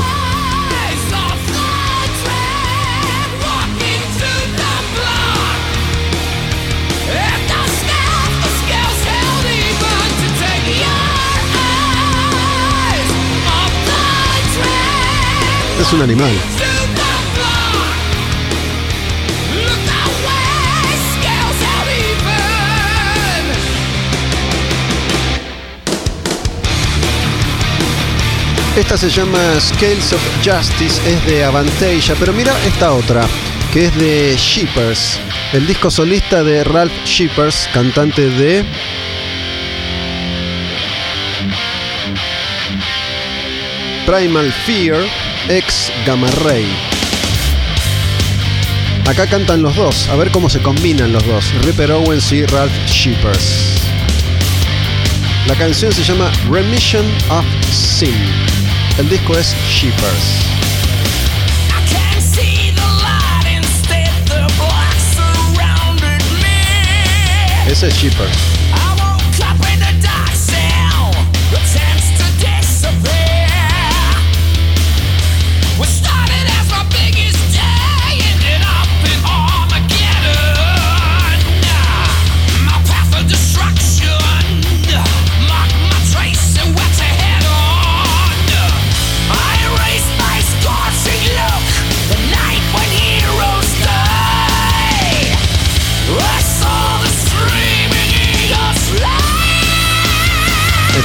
[15.81, 16.78] Es un animal.
[28.79, 33.27] Esta se llama Scales of Justice, es de Avantasia, pero mira esta otra,
[33.73, 35.19] que es de Shippers,
[35.53, 38.65] el disco solista de Ralph Shippers, cantante de...
[44.07, 45.05] Primal Fear,
[45.49, 46.69] ex Gamma Ray.
[49.09, 52.87] Acá cantan los dos, a ver cómo se combinan los dos, Ripper Owens y Ralph
[52.87, 53.83] Shippers.
[55.49, 58.58] La canción se llama Remission of Sin.
[58.99, 60.49] El disco es Shippers.
[67.69, 68.48] Ese es Shippers.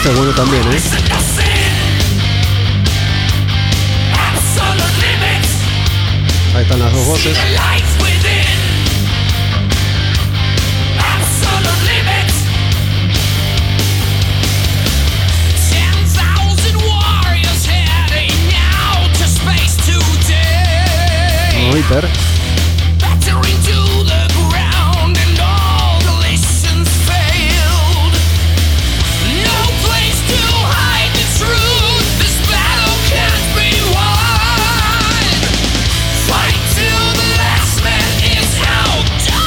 [0.06, 0.82] Es bueno también, ¿eh?
[6.54, 7.38] Ahí están las dos voces.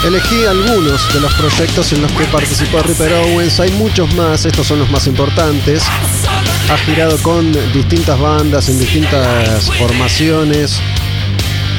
[0.06, 3.58] Elegí algunos de los proyectos en los que participó Ripper Owens.
[3.58, 5.82] Hay muchos más, estos son los más importantes.
[6.70, 10.78] Ha girado con distintas bandas en distintas formaciones.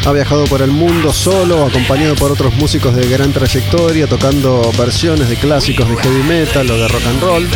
[0.06, 5.30] Ha viajado por el mundo solo, acompañado por otros músicos de gran trayectoria, tocando versiones
[5.30, 7.48] de clásicos de heavy metal o de rock and roll.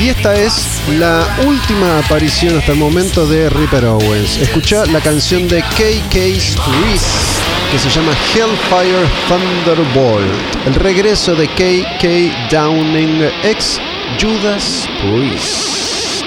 [0.00, 0.66] Y esta es
[0.98, 4.36] la última aparición hasta el momento de Ripper Owens.
[4.38, 7.27] Escucha la canción de KK Priest
[7.70, 10.66] que se llama Hellfire Thunderbolt.
[10.66, 13.80] El regreso de KK Downing ex
[14.20, 16.24] Judas Priest.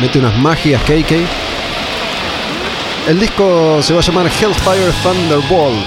[0.00, 1.12] Mete unas magias KK.
[3.08, 5.86] El disco se va a llamar Hellfire Thunderbolt.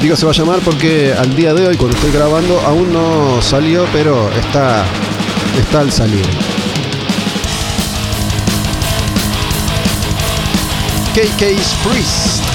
[0.00, 3.42] Digo se va a llamar porque al día de hoy, cuando estoy grabando, aún no
[3.42, 4.84] salió, pero está,
[5.58, 6.24] está al salir.
[11.14, 12.53] KK's Priest.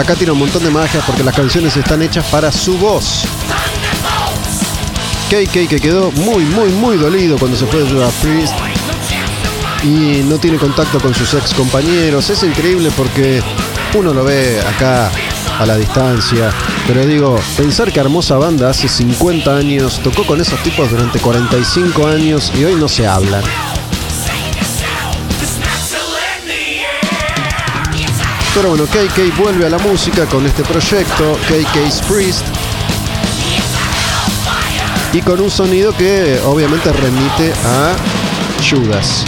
[0.00, 3.24] Acá tiene un montón de magias porque las canciones están hechas para su voz.
[5.28, 8.54] KK que quedó muy, muy, muy dolido cuando se fue de Judas Priest
[9.84, 12.30] y no tiene contacto con sus ex compañeros.
[12.30, 13.42] Es increíble porque
[13.94, 15.12] uno lo ve acá
[15.58, 16.50] a la distancia.
[16.86, 22.06] Pero digo, pensar que Hermosa Banda hace 50 años tocó con esos tipos durante 45
[22.06, 23.42] años y hoy no se hablan.
[28.54, 32.44] Pero bueno, KK vuelve a la música con este proyecto, KK's Priest,
[35.12, 37.96] y con un sonido que obviamente remite a
[38.68, 39.24] Judas.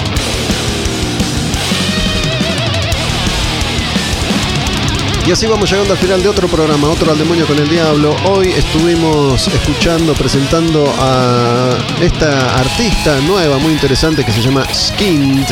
[5.25, 8.17] Y así vamos llegando al final de otro programa, otro al demonio con el diablo.
[8.25, 15.47] Hoy estuvimos escuchando, presentando a esta artista nueva, muy interesante, que se llama Skinned.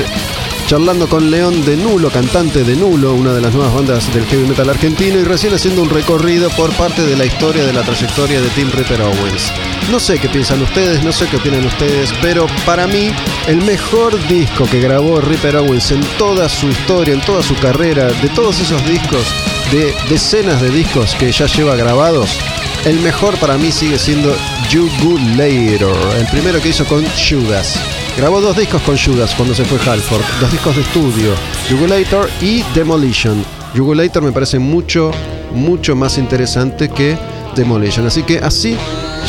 [0.70, 4.46] Charlando con León de Nulo, cantante de Nulo, una de las nuevas bandas del heavy
[4.46, 8.40] metal argentino, y recién haciendo un recorrido por parte de la historia de la trayectoria
[8.40, 9.52] de Tim Ripper Owens.
[9.90, 13.10] No sé qué piensan ustedes, no sé qué opinan ustedes, pero para mí
[13.48, 18.06] el mejor disco que grabó Ripper Owens en toda su historia, en toda su carrera,
[18.06, 19.26] de todos esos discos,
[19.72, 22.38] de decenas de discos que ya lleva grabados,
[22.84, 24.32] el mejor para mí sigue siendo
[24.72, 27.99] Jugulator, el primero que hizo con Judas.
[28.16, 31.34] Grabó dos discos con Judas cuando se fue Halford, dos discos de estudio,
[31.70, 33.44] Jugulator y Demolition.
[33.74, 35.10] Jugulator me parece mucho,
[35.54, 37.16] mucho más interesante que
[37.56, 38.06] Demolition.
[38.06, 38.76] Así que así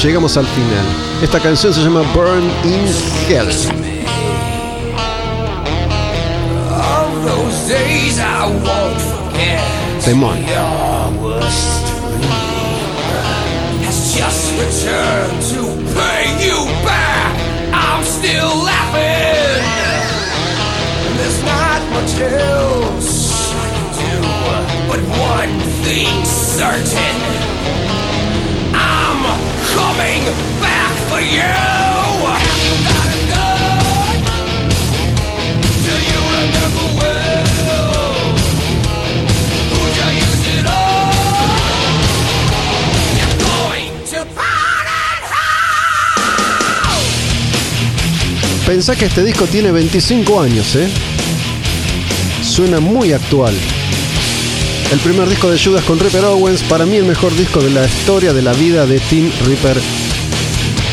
[0.03, 0.85] llegamos al final.
[1.23, 2.87] Esta canción se llama Burn in
[3.29, 3.47] Hell.
[10.03, 10.51] I won't
[18.31, 19.63] still laughing.
[21.17, 24.17] There's not much else I can do,
[24.89, 27.17] but one thing's certain.
[28.73, 29.21] I'm
[29.75, 30.23] coming
[30.61, 33.00] back for you.
[48.72, 50.88] Pensá que este disco tiene 25 años, ¿eh?
[52.41, 53.53] Suena muy actual.
[54.93, 57.85] El primer disco de Judas con Ripper Owens, para mí el mejor disco de la
[57.85, 59.77] historia de la vida de Tim Ripper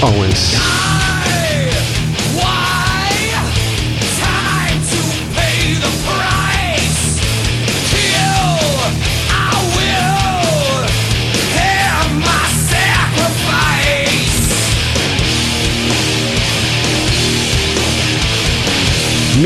[0.03, 0.78] Owens.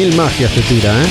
[0.03, 1.07] Mil magias te tira, ¿eh?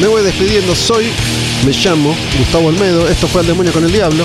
[0.00, 1.04] Me voy despidiendo, soy,
[1.66, 4.24] me llamo Gustavo Olmedo, esto fue El Demonio con el Diablo.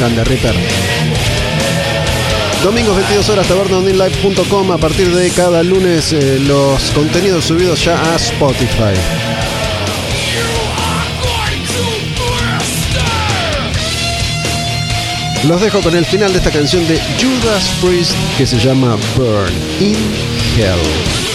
[0.00, 0.54] Grande Ripper.
[2.64, 8.16] Domingos 22 horas tabernaonlinelive.com a partir de cada lunes eh, los contenidos subidos ya a
[8.16, 8.94] Spotify.
[15.46, 19.52] Los dejo con el final de esta canción de Judas Priest que se llama Burn
[19.80, 19.96] in
[20.56, 21.29] Hell.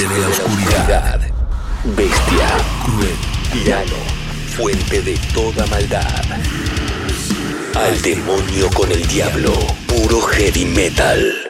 [0.00, 1.20] De la Oscuridad,
[1.94, 2.56] Bestia,
[2.86, 3.16] Cruel,
[3.52, 3.96] Tirano,
[4.56, 6.24] Fuente de toda maldad.
[7.74, 9.52] Al demonio con el diablo,
[9.86, 11.49] puro heavy metal.